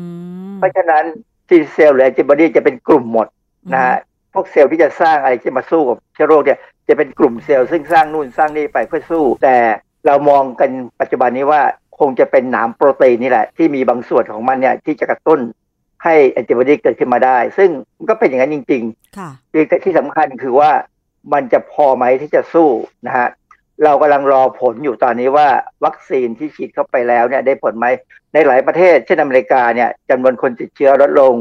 [0.49, 1.03] มเพราะฉะนั้น
[1.49, 3.27] T เซลล์หรือแอนติบอดีจะเป็นกลุ่มหมด
[3.73, 3.97] นะฮะ
[4.33, 9.55] พวกเซลล์ที่จะสร้างอะไรที่มาสู้กับเชื้อโรคเนี่ยจะเป็นกลุ่มเซลล์ซึ่งสร้างนู่นสร้างนี่ไปเพื่อสู้ แต่
[10.05, 11.61] เรามองกันปัจจุบันนี้ว่า
[11.99, 15.39] คงจะเป็นหนามโปรตีนนี่แหละ ที่มีบางส่วนของมันเนี่ยที่จะกระตุ้น
[16.03, 20.71] ให้แอนติบอดีเกิดขึ้นมาได้ ซึ่งมันก็เป็นอย่างนั้นจริงๆค่ะที่ที่สำคัญคือว่า
[21.33, 22.69] มันจะพอไหมที่จะสู้
[23.07, 23.27] นะฮะ
[23.83, 25.47] เรากำลังรอผลอยู่ตอนนี้ว่า
[25.85, 27.87] วัคซีนที่ฉีดเข้าไปแล้วเนี่ยได้ผลไหม
[28.33, 31.35] ในหลายประเทศเช่นอเมริกาเนี่ยจำนวนคนติดเชื้อลดลง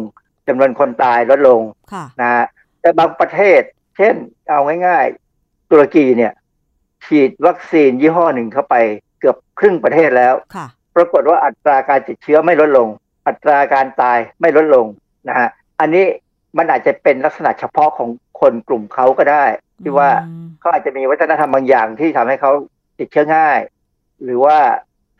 [0.48, 1.61] จำนวนคนตายลดลง
[1.92, 2.44] ค่ะนะฮะ
[2.80, 3.61] แต่บางประเทศ
[3.96, 4.14] เช่น
[4.48, 5.05] เอาง่าย
[5.38, 6.32] ๆ ตุรกีเนี่ย
[7.05, 8.76] ฉีดวัคซีนยี่ห้อหนึ่งเข้าไป
[9.23, 10.66] เกือบครึ่งประเทศแล้วค่ะ
[10.97, 12.89] ปรากฏว่าอัตราการติดเชื้อไม่ลดลง
[13.27, 14.87] อัตราการตายไม่ลดลง
[15.29, 15.49] นะฮะ
[15.81, 16.05] อันนี้
[16.59, 18.09] มันอาจจะเป็นลักษณะเฉพาะของ
[18.41, 19.45] คนกลุ่มเขาก็ได้
[19.83, 22.53] ที่ว่าอืมเขาอาจจะมีวัฒนธรรมบางอย่างที่ทำให้เขา
[22.99, 23.59] ติดเชื้อง่าย
[24.25, 24.57] หรือว่า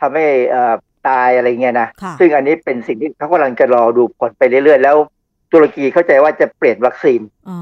[0.01, 0.75] ทำให้เอ่อ
[1.09, 4.97] ตายอะไรเงี้ยนะค่ะซึ่งอันนี้เป็นสิ่งที่เขากำลังจะรอดูผลไปเรื่อยๆ แล้ว
[5.53, 7.59] ตุรกีเข้าใจว่าจะเปลี่ยนวัคซีนอ๋อ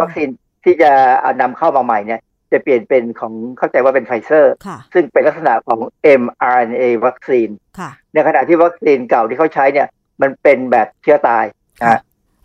[0.00, 0.28] วัคซีน
[0.64, 2.20] ที่จะเอานำเข้ามาใหม่เนี่ย
[2.52, 5.78] จะเปลี่ยนเป็นของเข้าใจว่าเป็นไฟเซอร์ค่ะซึ่งเป็นลักษณะของ
[6.20, 7.48] mRNA วัคซีน
[7.78, 9.88] ค่ะในขณะที่วัคซีนเก่าที่เขาใช้เนี่ย
[10.22, 11.44] มันเป็นแบบเชื้อตาย
[11.80, 12.00] นะฮะ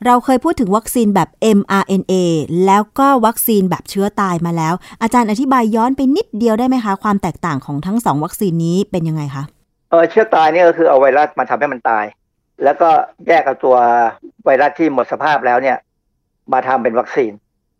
[0.06, 2.14] เราเคยพูดถึงวัคซีนแบบ mRNA
[2.66, 9.44] แล้วก็วัคซีนแบบเชื้อตายมาแล้ว อาจารย์อธิบายย้อนไปนิดเดียวได้ไหมคะ ความแตกต่างของทั้งสองวัคซีนนี้เป็นยังไงคะ
[9.90, 12.06] เออเชื้อตายเนี่ยก็คือเอาไวรัสมาทำให้มันตาย
[12.64, 12.90] แล้วก็
[13.28, 13.76] แยกเอาตัว
[14.46, 15.78] ไวรัสที่หมดสภาพแล้วเนี่ย
[16.54, 17.32] มาทำเป็นวัคซีน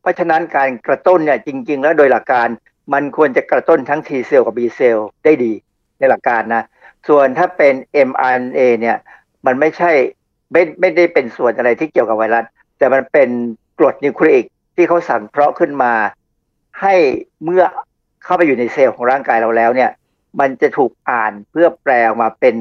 [0.06, 2.48] เพราะฉะนั้นการกระตุ้นเนี่ยจริง ๆ แล้วโดยหลักการ
[2.94, 5.54] มันควรจะกระตุ้นทั้ง T cell กับ B cell ได้ดี
[6.00, 6.64] ในหลักการนะ
[7.08, 7.74] ส่วนถ้าเป็น
[8.08, 8.98] mRNA เนี่ย
[9.46, 9.92] มันไม่ใช่
[10.52, 12.46] ไม่ไม่ได้เป็นส่วนอะไรที่เกี่ยวกับไวรัส
[12.78, 13.30] แต่มันเป็น
[13.80, 14.46] กรดนิวคลีอิก
[14.76, 15.94] ที่เขาสั่งเคราะห์ขึ้นมา
[16.82, 16.96] ให้
[17.44, 17.64] เมื่อ
[18.24, 19.92] เข้าไปอยู่ในเซลล์ของร่างกายเราแล้วเนี่ย
[20.40, 22.56] มันจะถูกอ่านเพื่อแปลออกมาเป็น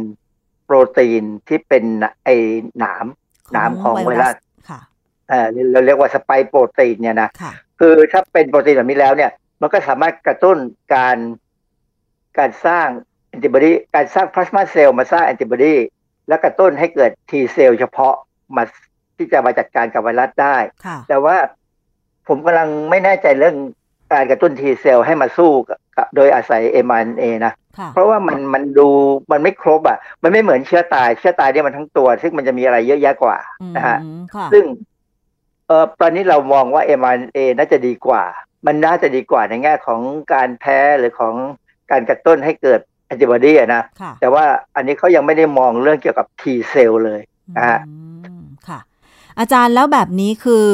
[0.65, 1.85] โปรตีนที่เป็น
[2.25, 2.29] ไอ
[2.79, 3.07] หนาม
[3.53, 10.57] หนามของไวรัสค่ะเอ่อเราเรียกว่าสไปโปรตีนเนี่ยนะค่ะคือถ้าเป็นโปรตีนแบบนี้แล้วเนี่ย มันก็สามารถกระตุ้น
[10.95, 11.16] การ
[12.39, 12.89] การสร้าง
[13.29, 15.75] แอนติบอดีการสร้างพลาสมาเซลล์มาสร้างแอนติบอดี
[16.29, 18.14] และกระตุ้นให้เกิด T เซลล์เฉพาะ
[18.57, 18.62] มา
[19.16, 20.57] ที่จะมาจัดการกับไวรัสได้
[20.87, 21.37] ค่ะแต่ว่า
[22.29, 23.57] ผมกำลังไม่แน่ใจเรื่อง
[24.12, 28.89] การกระตุ้น T เซลล์ให้มาสู้กับกับโดยอาศัย mRNA นะค่ะเพราะว่ามันมันดู
[29.33, 33.37] มันไม่ครบอะ มันไม่เหมือนเชื้อตาย เชื้อตายเนี่ยมันทั้งตัว ซึ่งมันจะมีอะไรเยอะแยะกว่า
[33.77, 34.64] นะฮะอืมค่ะซึ่ง
[35.69, 38.25] เออตอนนี้เรามองว่า mRNA น่าจะดีกว่า
[38.67, 40.01] มันน่าจะดีกว่าในแง่ของ
[40.33, 41.35] การแพ้หรือของ
[41.91, 44.45] การกระตุ้นให้เกิดแอนติบอดีอะนะค่ะแต่ว่า
[44.77, 47.21] อันนี้เขายังไม่ได้มองเรื่องเกี่ยวกับ T เซลล์เลย
[47.57, 48.79] นะฮะอืมค่ะ
[49.39, 50.67] อาจารย์แล้วแบบนี้คือ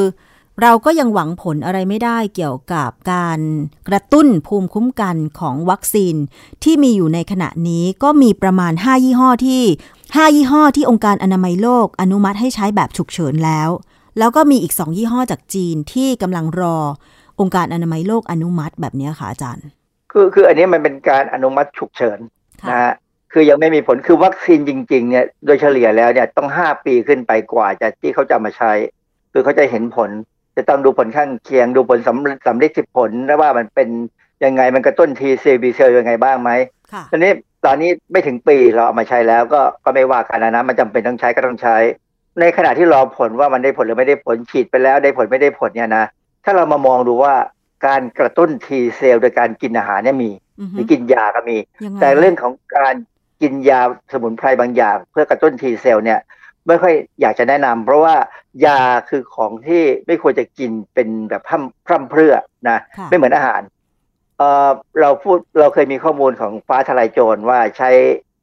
[0.61, 3.39] เราก็ยังหวังผลอะไรไม่ได้เกี่ยวกับการ
[3.87, 6.15] กระตุ้นภูมิคุ้มกันของวัคซีน
[6.63, 9.63] ที่มีอยู่ในขณะนี้ก็มีประมาณ 5 ยี่ห้อที่
[9.99, 13.69] 5 ยี่ห้อที่องค์การอนามัยโลกอนุมัติให้ใช้แบบฉุกเฉินแล้ว
[14.19, 16.77] แล้วก็มีอีก 2 ยี่ห้อจากจีนที่กำลังรอ
[17.39, 19.65] องค์การอนามัยโลกอนุมัติแบบเนี้ยค่ะอาจารย์
[20.11, 22.19] คือคืออันนี้มันเป็นการอนุมัติฉุกเฉิน
[22.61, 22.93] ค่ะนะฮะ
[23.33, 28.71] คือยังไม่มีผลคือวัคซีนจริง ๆ เนี่ยโดยเฉลี่ยแล้วเนี่ยต้องห้าปีขึ้นไปกว่าจะที่เขาจะมาใช้
[29.33, 30.09] คือเขาจะเห็นผล
[30.57, 33.89] จะต้องดูผลข้างเคียง ดูผลสำสัมฤทธิผลแล้วว่ามันเป็น
[34.45, 36.51] ยังไงมันกระตุ้น T cell B cell ยังไงบ้างไหม
[36.91, 37.31] ค่ะตอนนี้
[37.65, 41.77] ตอนนี้ไม่ถึงปีเราเอามาใช้แล้วก็ก็ไม่ว่ากันนะนะมันจำเป็นต้องใช้ก็ต้องใช้
[42.39, 46.05] ในขณะที่รอผลว่ามันได้ผลหรือไม่ได้ผลฉีดไปแล้ว ได้ผลไม่ได้ผลเนี่ยนะ
[46.43, 47.33] ถ้าเรามามองดูว่า
[47.85, 52.95] การกระตุ้น T cell โดยการกินอาหารเนี่ยมีอือหฮึรือกินยาก็มียังไงแต่เรื่องของการ
[53.41, 56.19] กินยาสมุนไพรบางอย่าง เพื่อกระตุ้น T cell เนี่ย
[56.67, 58.15] ไม่ค่อยอยากจะแนะนำเพราะว่า
[58.65, 58.79] ยา
[59.09, 62.35] คือของที่ไม่ควรจะกินเป็นแบบพร่ำพร่ำเพรื่อ
[62.69, 63.61] นะค่ะไม่เหมือนอาหาร
[64.37, 64.69] เออ
[65.01, 67.89] เราพูดเราเคยมีข้อมูลของฟ้าทลายโจรว่าใช้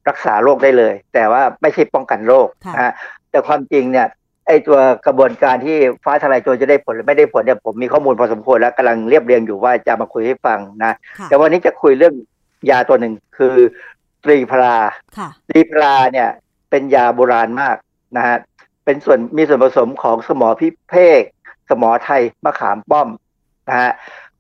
[0.09, 2.93] รักษาโรคได้เลย แต่ว่าไม่ใช่ป้องกันโรคค่ะนะฮะ
[3.31, 4.09] แต่ความจริงเนี่ย
[4.47, 12.15] ไอตัวกระบวนการที่ฟ้าทลายโจรจะได้ผลหรือไม่ได้ผลเนี่ยผมมีข้อมูลพอสมควรแล้วกำลังเรียบเรียงอยู่ว่าจะมาคุยให้ฟังนะค่ะแต่วันนี้จะคุยเรื่อง
[12.71, 13.55] ยาตัวหนึ่งคือ
[14.25, 14.77] ตรีพรา
[15.19, 16.29] ค่ะตรีพราเนี่ย
[16.71, 17.77] เป็นยาโบราณมาก
[18.17, 18.37] นะฮะ
[18.85, 21.23] เป็นส่วนมีส่วนผสมของสมอพิเภก
[21.71, 23.09] สมอไทยมะขามป้อม
[23.69, 23.91] นะฮะ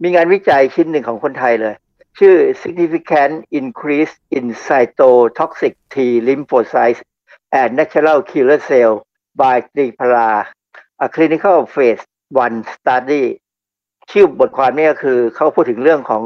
[0.02, 1.74] มีงานวิจัยชิ้นหนึ่งของคนไทยเลย
[2.18, 5.96] ชื่อ significant increase in cytotoxic T
[6.28, 7.00] lymphocytes
[7.60, 8.92] and natural killer cell
[9.40, 10.28] by ตรีผลา
[11.04, 12.04] a clinical phase
[12.46, 13.24] 1 study
[14.10, 16.22] ชื่อบทความนี้ก็คือเขาพูดถึงเรื่องของ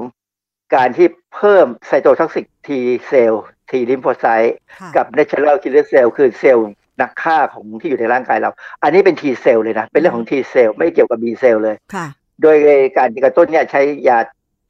[0.75, 2.69] การที่เพิ่มไซโตท็อกซิก T
[3.09, 6.69] เซลล์ T ลิมโฟไซต์ค่ะกับ natural killer cell คือเซลล์
[7.01, 8.51] นักฆ่าของที่อยู่ในร่างกายเรา
[8.83, 12.07] อันนี้เป็น T เซลล์เลยนะ เป็นเรื่องของ T เซลล์ไม่เกี่ยวกับ B เซลล์เลยค่ะ
[12.43, 12.57] โดย
[12.97, 14.19] การกระตุ้นเนี่ยใช้ยา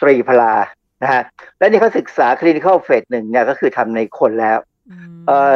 [0.01, 0.55] ตรีพลา
[1.03, 1.23] นะฮะ
[1.59, 4.59] และนี่เขาศึกษา clinical phase หนึ่งเนี่ยก็คือทำในคนแล้ว
[4.91, 5.55] อืมเอ่อ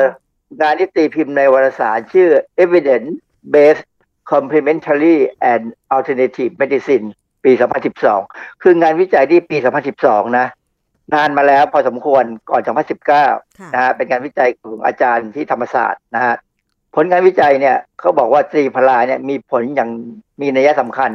[0.61, 2.29] งานที่ตีพิมพ์ในวารสารชื่อ
[2.65, 3.11] evidence
[3.55, 3.85] based
[4.33, 5.17] complementary
[5.53, 5.63] and
[5.97, 7.07] alternative medicine
[7.45, 7.53] ปี
[8.07, 9.57] 2012 คืองานวิจัยที่ปี
[9.97, 10.47] 2012 นะ
[11.15, 16.35] นานมาแล้วพอสมควรก่อน 2019ค่ะนะฮะ เป็นงานวิจัยของอาจารย์ที่ธรรมศาสตร์นะฮะ
[16.95, 19.91] ผลงานวิจัยเนี่ยเขาบอกว่าตรีผลาเนี่ยมีผลอย่าง
[20.41, 21.11] มีนัยสำคัญ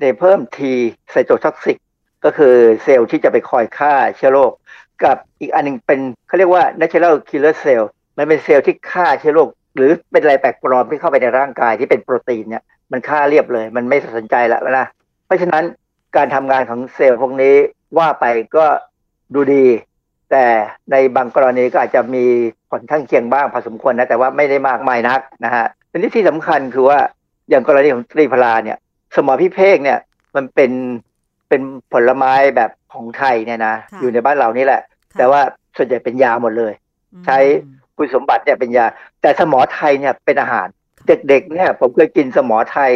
[0.00, 0.58] ในเพิ่ม T
[1.10, 1.76] ไซโตท็อกซิก
[2.24, 4.52] ก็คือเซลล์ที่จะไปคอยฆ่าเชื้อโรค
[5.04, 7.84] กับอีกอันหนึงเป็นเขาเรียกว่า natural killer cell
[8.20, 12.62] มันเป็นเซลล์ที่ฆ่าเชื้อโรคหรือเป็นอะไรแปลกปลอมที่เข้าไปในร่างกายที่เป็นโปรตีนเนี่ย
[12.92, 14.86] มันฆ่าเรียบเลย มันไม่สนใจแล้วนะ
[15.26, 15.64] เพราะฉะนั้น
[16.16, 17.54] การทำงานของเซลล์พวกนี้
[17.98, 18.24] ว่าไป
[18.56, 18.66] ก็
[19.34, 19.66] ดูดี
[20.30, 20.46] แต่
[20.90, 22.24] ในบางกรณีก็อาจจะมี
[22.70, 26.98] ผลข้างเคียงบ้างพอสมควรนะแต่ว่าไม่ได้มากมายนักนะฮะทีนี้ที่สำคัญคือว่า
[27.48, 28.78] อย่างกรณีของตรีพลาเนี่ย
[29.16, 29.98] สมอพิเภกเนี่ย
[30.36, 30.72] มันเป็น
[31.48, 31.62] เป็น
[31.92, 34.80] ผลไม้แบบของไทยเนี่ยนะค่ะอยู่ในบ้านเรานี่แหละ
[35.12, 35.40] ค่ะแต่ว่า
[35.76, 36.72] ส่วนใหญ่เป็นยาหมดเลย
[37.26, 38.86] ใช้อืม คุณสมบัติเนี่ยเป็นยา
[39.22, 40.68] แต่สมอไทยเนี่ยเป็นอาหาร
[41.28, 42.92] เด็กๆเนี่ย ผมเคยกินสมอไทย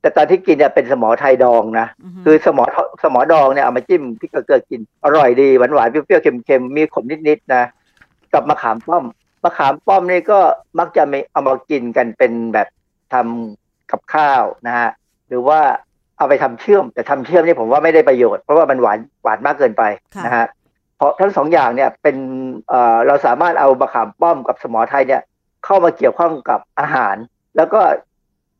[0.00, 2.64] แต่ตอนที่กินเนี่ยเป็นสมอไทยดองนะฮึคือสมอ
[3.02, 7.64] สมอดองเนี่ยเอามาจิ้มพริกเกลือกินอร่อยดีหวานหวานๆเปรี้ยวๆเค็มๆมีขมนิดๆนะ
[8.32, 9.04] กับมะขามป้อม
[9.44, 10.38] มะขามป้อมนี่ก็
[10.78, 12.68] มักจะไม่เอามากินกันเป็นแบบ
[13.12, 14.90] ทำกับข้าวนะฮะ
[15.28, 15.60] หรือว่า
[16.18, 19.82] เอาไปทำเชื่อม แต่ทำเชื่อมนี่ผมว่าไม่ได้ประโยชน์เพราะว่ามันหวานหวานมากเกินไป
[20.14, 20.63] ค่ะนะฮะเพราะ
[21.20, 22.16] ทั้งสองอย่างเนี่ยเป็น
[22.68, 25.22] เอ่อเราสามารถเอามะขามป้อมกับสมอไทยเนี่ย
[25.64, 27.16] เข้ามาเกี่ยวข้องกับอาหาร
[27.56, 27.80] แล้วก็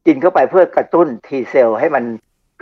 [0.06, 2.04] กินเข้าไปเพื่อกระตุ้น T cell ให้มัน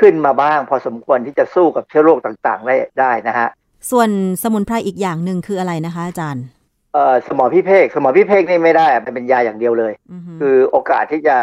[0.00, 3.48] ขึ้นมาบ้าง พอสมควรที่จะสู้กับเชื้อโรคต่างๆได้ได้นะฮะ
[3.90, 4.08] ส่วน
[4.42, 6.44] สมุนไพรอีกอย่างหนึ่งคืออะไรนะคะอาจารย์
[6.92, 9.92] เอ่อสมอพิเภกสมอพิเภกนี่ไม่ได้มันเป็นยาอย่างเดียวเลย
[10.40, 11.36] คือโอกาสที่จะ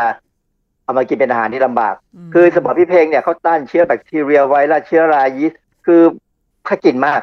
[0.84, 1.96] เอามากินเป็นอาหารที่ลำบาก
[2.34, 6.02] คือสมอพิเภกเนี่ยเขาต้านเชื้อแบคทีเรียไวรัสเชื้อรายีสต์คือ
[6.68, 7.22] ถ้ากินมาก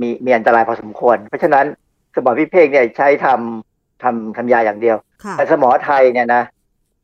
[0.00, 1.66] มีมีอันตรายพอสมควร เพราะฉะนั้น
[2.14, 6.42] สมอพิเภกเนี่ยใช้ทำทำทำยาอย่างเดียวค่ะแต่สมอไทยเนี่ยนะ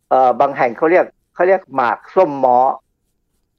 [0.09, 2.57] เอ่อบางแห่งเขาเรียกเขาเรียกหมากส้มหมอ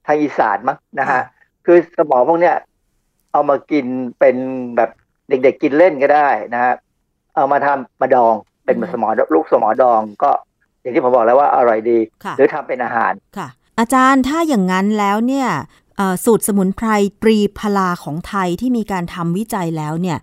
[0.06, 1.22] ทางอีสานมั้งนะฮะ
[1.66, 2.56] คือสมอพวกเนี้ย
[3.32, 3.86] เอามากิน
[4.20, 4.36] เป็น
[4.76, 4.90] แบบ
[5.30, 6.74] เด็กๆกินเล่นก็ได้นะฮะ
[7.36, 8.34] เอามาทำมาดอง
[8.66, 10.32] เป็นอืมสมอลูกสมอดองก็
[10.82, 13.48] อย่างที่ผมบอกแล้วว่าอร่อยดีค่ะหรือทำเป็นอาหารค่ะ
[13.80, 15.83] อาจารย์ถ้าอย่างนั้นแล้วเนี่ยเอ่อ
[16.26, 16.88] สูตรสมุนไพร
[17.22, 20.18] ตรีพลาของไทยที่มีการทำวิจัยแล้วเนี่ย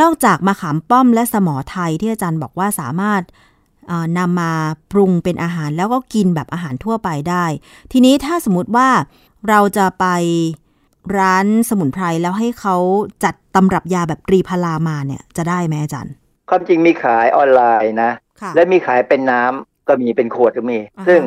[0.00, 3.22] นอกจากมะขามป้อมและสมอไทยที่อาจารย์บอกว่าสามารถ
[3.86, 4.52] เอ่อนำมา
[4.92, 7.44] ปรุงเป็นอาหารแล้วก็กินแบบอาหารทั่วไปได้
[7.92, 8.88] ทีนี้ถ้าสมมติว่า
[9.48, 10.06] เราจะไป
[11.18, 12.76] ร้านสมุนไพรแล้วให้เขา
[13.24, 16.12] จัดตำรับยาแบบตรีพลามาเนี่ยจะได้ไหมอาจารย์
[16.50, 18.10] ความจริงมีขายออนไลน์นะ
[18.40, 21.20] ค่ะและมีขายเป็นน้ำก็มีเป็นขวดก็มีอ่าฮะซึ่ง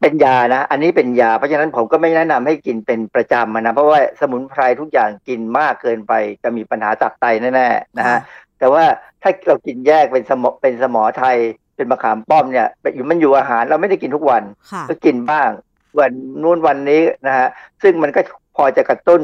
[0.00, 8.18] เป็นยานะ อันนี้เป็นยา เพราะฉะนั้นผมก็ไม่แนะนำให้กินเป็นประจำอะนะ เพราะว่าสมุนไพรทุกอย่างกินมากเกินไปจะมีปัญหาตับไตแน่ๆนะฮะ
[8.58, 8.84] แต่ว่า
[9.22, 11.36] ถ้าเรากินแยกเป็นสมอเป็นสมอไทย
[11.76, 14.42] เป็นมะขามป้อมเนี่ยอยู่มันอยู่อาหารเราไม่ได้กินทุกวัน
[14.72, 15.50] ค่ะก็กินบ้าง
[15.98, 17.48] วันนู้นวันนี้นะฮะ
[17.82, 18.20] ซึ่งมันก็
[18.56, 19.20] พอจะกระตุ้น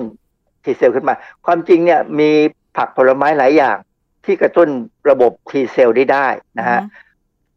[0.64, 1.14] ทีเซลขึ้นมา
[1.46, 2.30] ความจริงเนี่ยมี
[2.76, 3.76] ผักผลไม้หลายอย่าง
[4.24, 4.68] ที่กระตุ้น
[5.10, 6.80] ระบบทีเซลได้ได้นะฮะ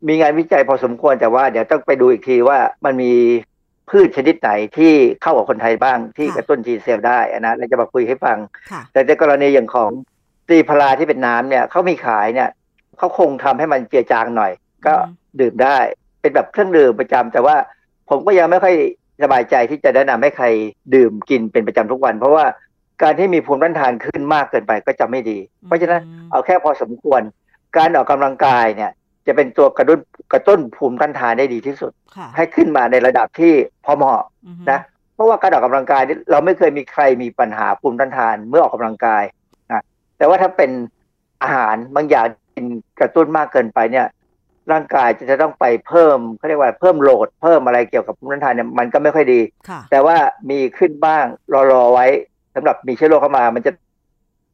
[0.08, 3.14] มีงานวิจัยพอสมควรแต่ว่าเดี๋ยวต้องไปดูอีกทีว่ามันมี
[3.90, 8.38] พืชชนิดไหนที่เข้ากับคนไทยบ้างที่ค่ะกระตุ้นทีเซลได้อะนะเราจะมาคุยให้ฟัง
[8.72, 9.92] ค่ะแต่ในกรณีอย่างของ
[10.48, 12.50] ตรีพลาที่เป็นน้ำเนี่ยเขามีขายเนี่ย
[12.98, 14.52] เขาคงทำให้มันเจือจางหน่อย
[14.86, 15.78] ก็อืมดื่มได้
[16.22, 17.56] เป็นแบบเครื่องดื่มประจำแต่ว่า
[18.10, 18.76] ผมก็ยังไม่ค่อย
[19.24, 20.46] สบายใจที่จะแนะนำให้ใคร
[20.96, 22.46] ดื่มกินเป็นประจำทุกวัน เพราะว่า
[23.02, 27.22] การที่มีภูมิต้านทานขึ้นมากเกินไปก็จะไม่ดี เพราะฉะนั้นอืมเอาแค่พอสมควร
[27.78, 28.92] การออกกำลังกายเนี่ย
[29.30, 30.00] จะเป็นตัวกระตุ้น
[30.34, 33.54] กระตุ้นภูมิต้านทานได้ดีที่สุดค่ะให้ขึ้นมาในระดับที่
[33.86, 34.80] พอเหมาะอือฮึนะ
[35.16, 39.24] เพราะว่าการออกกำลังกายนี่เราไม่เคยมีใครมีปัญหาภูมิต้านทานเมื่อออกกำลังกาย
[39.72, 39.84] นะ
[40.18, 40.72] แต่ว่าถ้าเป็น
[41.44, 42.66] อาหารบางอย่างกิน
[43.00, 44.08] กระตุ้นมากเกินไปเนี่ย
[44.72, 50.18] ร่างกายจะจะต้องไปเพิ่มเขาเรียกว่าเพิ่มโหลด เพิ่มอะไรเกี่ยวกับภูมิต้านทานเนี่ยมันก็ไม่ค่อยดีค่ะแต่ว่า
[50.50, 52.06] มีขึ้นบ้างรอรอไว้
[52.56, 53.72] สำหรับมีเชื้อโรคเข้ามา มันจะ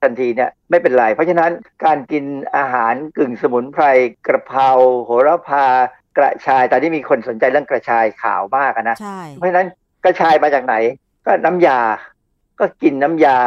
[0.06, 1.52] ทันทีเนี่ยไม่เป็นไร เพราะฉะนั้น
[1.86, 2.26] การกิน
[2.58, 3.84] อาหารกึ่งสมุนไพร
[4.28, 4.70] กระเพรา
[5.04, 5.66] โหระพา
[6.18, 9.68] กระชายตอนนี้มีคนสนใจเรื่องกระชายขาวมากอะนะใช่เพราะฉะนั้น
[10.04, 10.76] กระชายมาจากไหน
[11.26, 11.80] ก็น้ำยา
[12.60, 13.38] ก็กินน้ำยา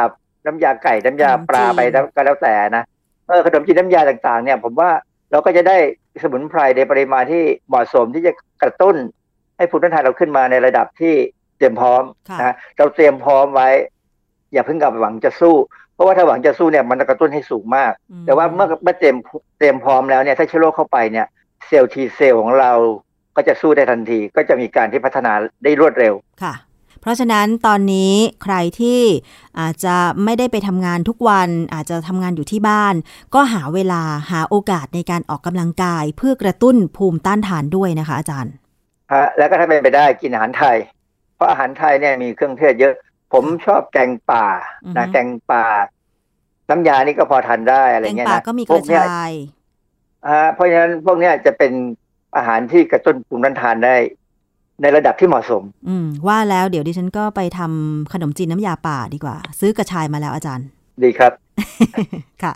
[0.45, 2.83] น้ำยาไก่น้ำยาปลาไปแล้วก็แล้วแต่นะ
[3.27, 4.89] เออขนมจีนน้ำยาต่างๆ เนี่ย ผมว่า
[5.31, 5.77] เราก็จะได้
[6.23, 8.31] สมุนไพรในปริมาณที่เหมาะสมที่จะ
[8.63, 8.95] กระตุ้น
[9.57, 11.13] ให้ภูมิต้านทานเราขึ้นมาในระดับที่
[11.57, 13.69] เตรียมพร้อมค่ะนะเราเตรียมพร้อมไว้
[14.53, 15.55] อย่าเพิ่งกลับหวังจะสู้
[15.88, 19.17] เพ ราะว่าถ้าหวังจะสู้เนี่ยมันจะกระตุ้นให้สูงมากอืมแต่ว่าเมื่อเมื่อเตรียม
[19.57, 21.27] เตรียมพร้อมแล้วเนี่ยถ้าเชื้อโรคเข้าไปเนี่ย
[21.67, 22.71] เซลล์ทีเซลล์ของเรา
[23.35, 25.31] ก็จะสู้ได้ทันที ก็จะมีการที่พัฒนา
[25.63, 26.53] ได้รวดเร็วค่ะ
[27.01, 29.01] เพราะฉะนั้นตอนนี้ใครที่
[29.59, 32.95] อาจจะไม่ได้ไปทำงานทุกวัน อาจจะทำงานอยู่ที่บ้าน
[33.35, 38.53] ก็หาเวลาหาโอกาสในการออกกำลังกาย เพื่อกระตุ้นภูมิต้านทานด้วยนะคะอาจารย์
[39.13, 40.77] ฮะแล้วก็ถ้าเป็นไปได้กินอาหารไทย
[41.35, 42.93] เพราะอาหารไทยเนี่ยมีเครื่องเทศเยอะ
[43.33, 44.45] ผมชอบแกงป่า
[44.85, 45.65] อือนะฮึแกงป่า
[46.69, 49.31] น้ำยานี่ก็พอทานได้อะไรแกงเงี้ยป่านะก็มีกพวระเนี้ยชาย
[50.29, 51.71] ฮะเพราะฉะนั้นพวกเนี้ยจะเป็น
[52.35, 53.95] อาหารที่กระตุ้นภูมิต้านทานได้
[54.81, 60.67] ในระดับที่เหมาะสม อืม ว่าแล้วเดี๋ยวดิฉันก็ไปทำขนมจีนน้ำยาป่าดีกว่า ซื้อกระชายมาแล้วอาจารย์
[61.03, 61.31] ดีครับ
[62.43, 62.53] ค่ะ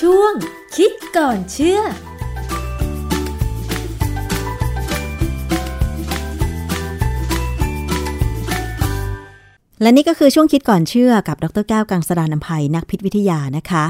[0.00, 0.34] ช่วง
[0.76, 1.80] คิดก่อนเชื่อ
[9.84, 13.84] และนี่ก็คือช่วงคิดก่อนเชื่อกับดรแก้วกังสดานนภัยนักพิษวิทยานะคะ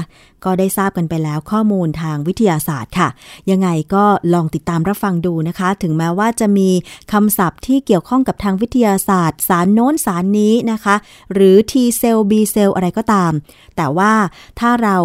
[0.45, 3.09] ก็ได้ทราบกันไปแล้วข้อมูลทางวิทยาศาสตร์ค่ะ
[3.51, 6.69] ยังไงก็ลองติดตามรับฟังดูนะคะ ถึงแม้ว่าจะมี
[7.11, 10.95] คำศัพท์ที่เกี่ยวข้องกับทางวิทยาศาสตร์ สารโน้นสารนี้นะคะ
[11.33, 13.31] หรือ T เซล B เซลอะไรก็ตาม
[13.75, 14.13] แต่ว่า
[14.59, 14.97] ถ้าเรา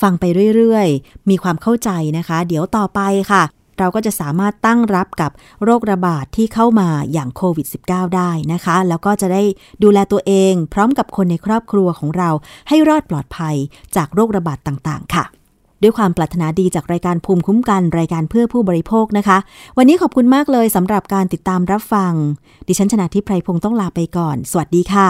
[0.00, 0.24] ฟังไป
[0.56, 3.00] เรื่อยๆ มีความเข้าใจนะคะ เดี๋ยวต่อไป
[3.32, 3.42] ค่ะ
[3.78, 5.30] เราก็จะสามารถตั้งรับกับ
[5.64, 9.42] โรคระบาดที่เข้ามาอย่างโควิด -19 ได้นะคะ แล้วก็จะได้
[9.82, 12.30] ดูแลตัวเองพร้อมกับคนในครอบครัวของเรา
[12.68, 13.56] ให้รอดปลอดภัย
[13.96, 15.24] จากโรคระบาดต่างๆ ค่ะ
[15.82, 19.38] ด้วยความปรารถนาดีจากรายการภูมิคุ้มกันรายการเพื่อผู้บริโภคนะคะ
[19.78, 22.12] วันนี้ขอบคุณมากเลยสำหรับการติดตามรับฟัง
[22.68, 25.08] ดิฉันชนะทิพไพรพงศ์ต้องลาไปก่อน สวัสดีค่ะ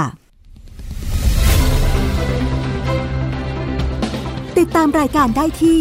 [4.58, 5.80] ติดตามรายการได้ที่